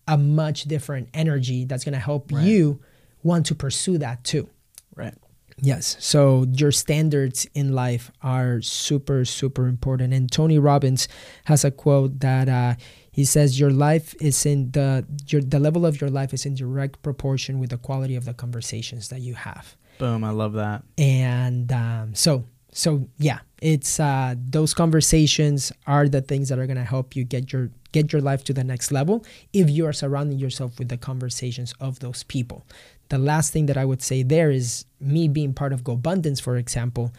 a 0.09 0.17
much 0.17 0.59
different 0.73 1.05
energy 1.13 1.59
that's 1.65 1.83
going 1.87 1.93
to 1.93 2.05
help 2.11 2.31
Right. 2.31 2.43
you 2.49 2.79
want 3.23 3.45
to 3.47 3.55
pursue 3.55 3.97
that 3.99 4.23
too 4.23 4.49
Right. 4.95 5.15
Yes. 5.61 5.95
So 5.99 6.45
your 6.61 6.71
standards 6.71 7.47
in 7.53 7.73
life 7.73 8.11
are 8.23 8.61
super, 8.61 9.25
super 9.25 9.67
important. 9.67 10.13
And 10.13 10.31
Tony 10.31 10.57
Robbins 10.57 11.07
has 11.51 11.63
a 11.65 11.71
quote 11.71 12.19
that 12.21 12.47
uh, 12.47 12.75
he 13.11 13.25
says, 13.25 13.59
"Your 13.59 13.71
life 13.71 14.15
is 14.21 14.45
in 14.45 14.71
the 14.71 15.05
your 15.27 15.41
the 15.41 15.59
level 15.59 15.85
of 15.85 15.99
your 15.99 16.09
life 16.09 16.33
is 16.33 16.45
in 16.45 16.55
direct 16.55 17.01
proportion 17.01 17.59
with 17.59 17.71
the 17.71 17.77
quality 17.77 18.15
of 18.15 18.23
the 18.23 18.33
conversations 18.33 19.09
that 19.09 19.19
you 19.19 19.35
have." 19.35 19.75
Boom. 19.97 20.23
I 20.23 20.31
love 20.31 20.53
that. 20.53 20.83
And 20.97 21.69
um, 21.73 22.15
so, 22.15 22.45
so 22.71 23.09
yeah, 23.17 23.39
it's 23.61 23.99
uh, 23.99 24.35
those 24.39 24.73
conversations 24.73 25.73
are 25.87 26.07
the 26.07 26.21
things 26.21 26.47
that 26.49 26.57
are 26.59 26.67
gonna 26.67 26.85
help 26.95 27.15
you 27.17 27.25
get 27.25 27.51
your 27.51 27.69
get 27.91 28.13
your 28.13 28.21
life 28.21 28.43
to 28.45 28.53
the 28.53 28.63
next 28.63 28.91
level 28.91 29.25
if 29.53 29.69
you 29.69 29.85
are 29.85 29.93
surrounding 29.93 30.39
yourself 30.39 30.77
with 30.79 30.89
the 30.89 30.97
conversations 30.97 31.73
of 31.79 31.99
those 31.99 32.23
people. 32.23 32.65
The 33.09 33.17
last 33.17 33.51
thing 33.51 33.65
that 33.65 33.77
I 33.77 33.85
would 33.85 34.01
say 34.03 34.21
there 34.21 34.51
is 34.51 34.85
me 34.99 35.27
being 35.27 35.53
part 35.53 35.73
of 35.73 35.83
GoBundance, 35.83 36.41
for 36.41 36.57
example. 36.57 37.11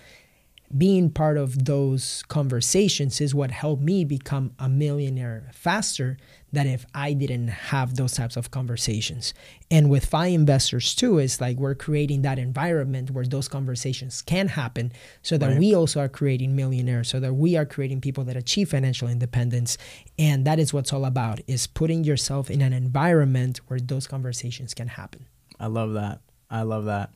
Being 0.77 1.11
part 1.11 1.37
of 1.37 1.65
those 1.65 2.23
conversations 2.29 3.21
is 3.21 3.35
what 3.35 3.51
helped 3.51 3.83
me 3.83 4.05
become 4.05 4.53
a 4.59 4.69
millionaire 4.69 5.51
faster 5.53 6.17
than 6.53 6.69
if 6.69 6.87
I 6.95 7.13
didn't 7.13 7.49
have 7.49 7.97
those 7.97 8.13
types 8.13 8.37
of 8.37 8.53
conversations. 8.53 9.35
And 9.69 9.91
with 9.91 10.05
FI 10.05 10.27
investors 10.27 10.95
too, 10.95 11.19
it's 11.19 11.41
like 11.41 11.57
we're 11.57 11.75
creating 11.75 12.23
that 12.23 12.39
environment 12.39 13.11
where 13.11 13.25
those 13.25 13.49
conversations 13.49 14.23
can 14.23 14.47
happen 14.49 14.93
so 15.23 15.37
that 15.39 15.49
Right. 15.51 15.59
we 15.59 15.75
also 15.75 16.01
are 16.01 16.09
creating 16.09 16.55
millionaires, 16.55 17.09
so 17.09 17.19
that 17.19 17.35
we 17.35 17.57
are 17.57 17.67
creating 17.67 18.01
people 18.01 18.23
that 18.25 18.37
achieve 18.37 18.71
financial 18.71 19.09
independence. 19.09 19.77
And 20.21 20.45
that 20.45 20.61
is 20.61 20.73
what's 20.73 20.93
all 20.93 21.05
about 21.05 21.41
is 21.49 21.67
putting 21.67 22.05
yourself 22.05 22.49
in 22.49 22.63
an 22.63 22.73
environment 22.73 23.61
where 23.67 23.81
those 23.81 24.07
conversations 24.07 24.73
can 24.75 24.87
happen. 24.87 25.27
I 25.59 25.67
love 25.67 25.95
that. 25.95 26.21
I 26.49 26.63
love 26.63 26.85
that. 26.85 27.11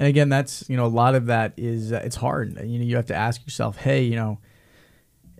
And 0.00 0.08
again, 0.08 0.30
that's 0.30 0.64
you 0.70 0.78
know 0.78 0.86
a 0.86 0.88
lot 0.88 1.14
of 1.14 1.26
that 1.26 1.52
is 1.58 1.92
uh, 1.92 2.00
it's 2.02 2.16
hard. 2.16 2.58
You 2.64 2.78
know, 2.78 2.84
you 2.86 2.96
have 2.96 3.04
to 3.06 3.14
ask 3.14 3.44
yourself, 3.44 3.76
hey, 3.76 4.02
you 4.02 4.16
know, 4.16 4.38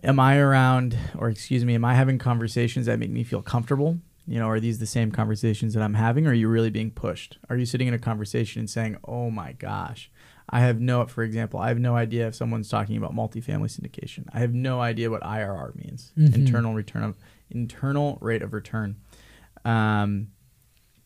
am 0.03 0.19
I 0.19 0.37
around, 0.37 0.95
or 1.17 1.29
excuse 1.29 1.65
me, 1.65 1.73
am 1.73 1.83
I 1.83 1.95
having 1.95 2.19
conversations 2.19 2.85
that 2.85 2.99
make 2.99 3.09
me 3.09 3.23
feel 3.23 3.41
comfortable? 3.41 3.97
You 4.27 4.37
know, 4.37 4.47
are 4.49 4.59
these 4.59 4.77
the 4.77 4.85
same 4.85 5.11
conversations 5.11 5.73
that 5.73 5.81
I'm 5.81 5.95
having? 5.95 6.27
Or 6.27 6.29
are 6.29 6.33
you 6.35 6.47
really 6.47 6.69
being 6.69 6.91
pushed? 6.91 7.39
Are 7.49 7.57
you 7.57 7.65
sitting 7.65 7.87
in 7.87 7.95
a 7.95 7.99
conversation 7.99 8.59
and 8.59 8.69
saying, 8.69 8.97
oh 9.03 9.31
my 9.31 9.53
gosh, 9.53 10.11
I 10.47 10.59
have 10.59 10.79
no, 10.79 11.07
for 11.07 11.23
example, 11.23 11.59
I 11.59 11.69
have 11.69 11.79
no 11.79 11.95
idea 11.95 12.27
if 12.27 12.35
someone's 12.35 12.69
talking 12.69 12.97
about 12.97 13.15
multifamily 13.15 13.75
syndication. 13.75 14.27
I 14.31 14.39
have 14.41 14.53
no 14.53 14.79
idea 14.79 15.09
what 15.09 15.23
IRR 15.23 15.73
means, 15.75 16.11
Mhm. 16.15 16.35
internal 16.35 16.75
return 16.75 17.01
of 17.01 17.17
internal 17.49 18.19
rate 18.21 18.43
of 18.43 18.53
return. 18.53 18.97
Um, 19.65 20.27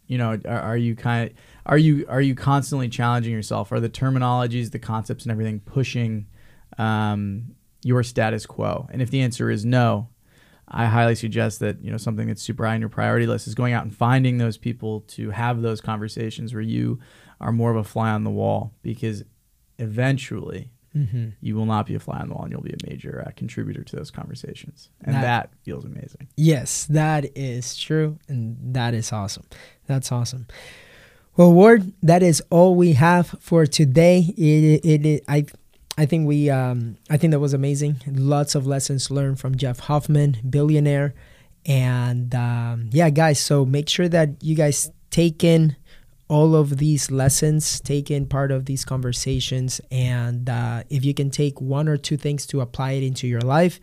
you 0.08 0.18
know, 0.18 0.40
are, 0.46 0.60
are 0.60 0.78
you 0.78 0.96
kind 0.96 1.30
of 1.30 1.38
are 1.66 1.78
you 1.78 2.06
are 2.08 2.22
you 2.22 2.36
constantly 2.36 2.90
challenging 2.90 3.34
yourself? 3.34 3.72
Are 3.72 3.80
the 3.80 3.90
terminologies, 3.90 4.72
the 4.72 4.80
concepts, 4.80 5.24
and 5.24 5.32
everything 5.32 5.60
pushing 5.60 6.28
um, 6.78 7.56
your 7.84 8.04
status 8.04 8.46
quo? 8.46 8.88
And 8.92 9.02
if 9.02 9.10
the 9.10 9.22
answer 9.22 9.50
is 9.50 9.66
no, 9.66 10.10
I 10.68 10.86
highly 10.86 11.16
suggest 11.16 11.60
that 11.60 11.84
you 11.84 11.92
know 11.92 11.98
something 11.98 12.28
that's 12.28 12.42
super 12.42 12.66
high 12.66 12.76
on 12.76 12.80
your 12.80 12.90
priority 12.90 13.28
list 13.28 13.48
is 13.48 13.56
going 13.56 13.74
out 13.74 13.84
and 13.84 13.96
finding 13.96 14.38
those 14.38 14.58
people 14.58 15.02
to 15.02 15.32
have 15.32 15.62
those 15.62 15.82
conversations 15.82 16.54
where 16.54 16.62
you 16.62 17.00
are 17.42 17.52
more 17.52 17.72
of 17.72 17.78
a 17.78 17.84
fly 17.84 18.12
on 18.12 18.24
the 18.24 18.30
wall 18.30 18.74
because 18.82 19.24
eventually 19.78 20.72
Mm-hmm. 20.96 21.30
you 21.42 21.56
will 21.56 21.66
not 21.66 21.86
be 21.86 21.96
a 21.96 22.00
fly 22.00 22.20
on 22.20 22.30
the 22.30 22.34
wall 22.36 22.44
and 22.44 22.52
you'll 22.54 22.62
be 22.62 22.72
a 22.74 22.90
major 22.90 23.22
uh, 23.28 23.32
contributor 23.36 23.84
to 23.84 23.96
those 23.98 24.12
conversations 24.12 24.90
and 25.04 25.14
That- 25.16 25.22
that 25.22 25.50
feels 25.64 25.84
amazing 25.84 26.30
Yes, 26.38 26.86
that 26.86 27.26
is 27.38 27.76
true, 27.76 28.18
and 28.30 28.56
that 28.74 28.94
is 28.94 29.12
awesome. 29.12 29.44
That's 29.88 30.12
awesome. 30.12 30.48
Well, 31.38 31.52
Ward, 31.52 31.92
that 32.02 32.24
is 32.24 32.42
all 32.50 32.76
we 32.76 32.94
have 32.94 33.28
for 33.42 33.66
today. 33.66 34.20
It, 34.38 34.86
it, 34.86 35.06
it 35.06 35.24
I, 35.28 35.46
I 35.98 36.06
think 36.06 36.28
we, 36.28 36.50
um, 36.50 36.96
I 37.10 37.18
think 37.18 37.32
that 37.32 37.40
was 37.42 37.54
amazing. 37.54 37.98
Lots 38.08 38.56
of 38.56 38.66
lessons 38.66 39.12
learned 39.12 39.38
from 39.40 39.56
Jeff 39.56 39.80
Hoffman, 39.80 40.38
billionaire, 40.50 41.14
and 41.66 42.34
um, 42.36 42.90
yeah, 42.94 43.10
guys. 43.10 43.40
So 43.40 43.66
make 43.66 43.90
sure 43.90 44.08
that 44.08 44.42
you 44.42 44.56
guys 44.56 44.90
take 45.10 45.44
in 45.44 45.76
all 46.28 46.56
of 46.56 46.78
these 46.78 47.12
lessons, 47.12 47.80
take 47.80 48.10
in 48.10 48.26
part 48.26 48.52
of 48.52 48.66
these 48.66 48.84
conversations, 48.84 49.80
and 49.92 50.50
uh, 50.50 50.84
if 50.90 51.06
you 51.06 51.14
can 51.14 51.30
take 51.30 51.62
one 51.62 51.88
or 51.88 51.98
two 51.98 52.18
things 52.18 52.46
to 52.48 52.62
apply 52.62 52.94
it 52.94 53.04
into 53.04 53.28
your 53.28 53.42
life, 53.42 53.80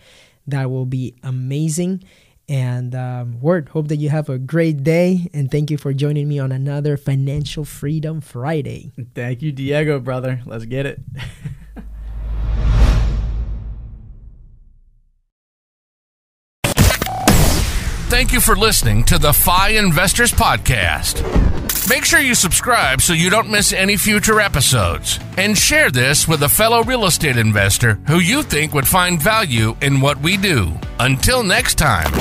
that 0.46 0.70
will 0.70 0.86
be 0.86 1.14
amazing. 1.22 2.02
And 2.48 2.94
um, 2.94 3.40
Ward, 3.40 3.68
hope 3.68 3.88
that 3.88 3.96
you 3.96 4.08
have 4.08 4.28
a 4.28 4.38
great 4.38 4.82
day, 4.82 5.30
and 5.32 5.50
thank 5.50 5.70
you 5.70 5.78
for 5.78 5.92
joining 5.92 6.28
me 6.28 6.38
on 6.40 6.50
another 6.50 6.96
Financial 6.96 7.64
Freedom 7.64 8.20
Friday. 8.20 8.90
thank 9.14 9.42
you 9.42 9.52
diego 9.52 10.00
brother 10.00 10.40
let's 10.46 10.64
get 10.64 10.86
it 10.86 11.00
Thank 18.22 18.34
you 18.34 18.40
for 18.40 18.54
listening 18.54 19.02
to 19.06 19.18
the 19.18 19.32
FI 19.32 19.70
Investors 19.70 20.30
Podcast. 20.30 21.24
Make 21.90 22.04
sure 22.04 22.20
you 22.20 22.36
subscribe 22.36 23.00
so 23.00 23.14
you 23.14 23.30
don't 23.30 23.50
miss 23.50 23.72
any 23.72 23.96
future 23.96 24.40
episodes. 24.40 25.18
And 25.36 25.58
share 25.58 25.90
this 25.90 26.28
with 26.28 26.44
a 26.44 26.48
fellow 26.48 26.84
real 26.84 27.06
estate 27.06 27.36
investor 27.36 27.94
who 28.06 28.20
you 28.20 28.44
think 28.44 28.74
would 28.74 28.86
find 28.86 29.20
value 29.20 29.76
in 29.82 30.00
what 30.00 30.20
we 30.20 30.36
do. 30.36 30.72
Until 31.00 31.42
next 31.42 31.78
time. 31.78 32.12